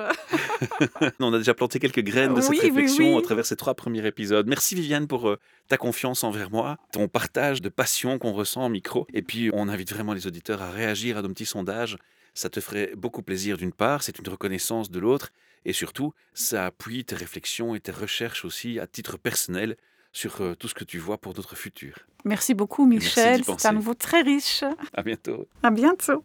On 1.20 1.34
a 1.34 1.38
déjà 1.38 1.54
planté 1.54 1.80
quelques 1.80 2.02
graines 2.04 2.34
de 2.34 2.42
cette 2.42 2.52
Oui, 2.52 2.60
réflexion 2.62 3.14
oui. 3.16 3.20
à 3.20 3.22
travers 3.22 3.46
ces 3.46 3.56
trois 3.56 3.74
premiers 3.76 4.06
épisodes. 4.06 4.48
Merci 4.48 4.76
Viviane 4.76 5.08
pour 5.08 5.30
euh, 5.30 5.40
ta 5.68 5.78
confiance 5.78 6.24
envers 6.24 6.50
moi, 6.52 6.78
ton 6.92 7.08
partage 7.08 7.62
de 7.62 7.70
passion 7.70 8.18
qu'on 8.20 8.34
ressent 8.34 8.62
en 8.62 8.70
micro. 8.70 9.08
Et 9.14 9.22
puis 9.22 9.50
on 9.54 9.68
invite 9.70 9.92
vraiment 9.94 10.14
les 10.14 10.28
auditeurs 10.28 10.62
à 10.62 10.70
réagir 10.72 11.18
à 11.18 11.22
nos 11.22 11.30
petits 11.30 11.46
sondages. 11.46 11.98
Ça 12.40 12.50
te 12.50 12.62
ferait 12.62 12.94
beaucoup 12.96 13.22
plaisir 13.22 13.58
d'une 13.58 13.74
part, 13.74 14.02
c'est 14.02 14.18
une 14.18 14.30
reconnaissance 14.30 14.90
de 14.90 14.98
l'autre. 14.98 15.34
Et 15.66 15.74
surtout, 15.74 16.14
ça 16.34 16.68
appuie 16.68 17.04
tes 17.04 17.18
réflexions 17.18 17.76
et 17.76 17.82
tes 17.82 17.92
recherches 17.92 18.46
aussi 18.46 18.80
à 18.80 18.88
titre 18.88 19.18
personnel 19.18 19.76
sur 20.14 20.40
euh, 20.40 20.56
tout 20.56 20.70
ce 20.70 20.74
que 20.74 20.86
tu 20.86 21.00
vois 21.00 21.18
pour 21.18 21.36
notre 21.36 21.58
futur. 21.58 21.96
Merci 22.24 22.54
beaucoup, 22.54 22.86
Michel. 22.86 23.40
C'est 23.40 23.46
penser. 23.52 23.68
à 23.68 23.74
nouveau 23.74 23.94
très 23.94 24.22
riche. 24.22 24.64
À 24.94 25.04
bientôt. 25.04 25.50
À 25.64 25.70
bientôt. 25.70 26.24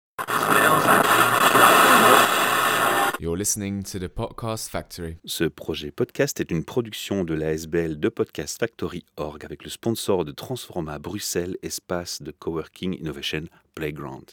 You're 3.18 3.36
listening 3.36 3.82
to 3.82 3.98
the 3.98 4.06
Podcast 4.06 4.68
Factory. 4.68 5.16
Ce 5.24 5.42
projet 5.42 5.90
podcast 5.90 6.38
est 6.38 6.52
une 6.52 6.64
production 6.64 7.24
de 7.24 7.34
l'ASBL 7.34 7.98
de 7.98 8.08
Podcast 8.08 8.60
Factory 8.60 9.04
Org 9.16 9.44
avec 9.44 9.64
le 9.64 9.70
sponsor 9.70 10.24
de 10.24 10.30
Transforma 10.30 11.00
Bruxelles, 11.00 11.56
espace 11.64 12.22
de 12.22 12.30
coworking 12.30 12.96
innovation 13.00 13.46
Playground. 13.74 14.30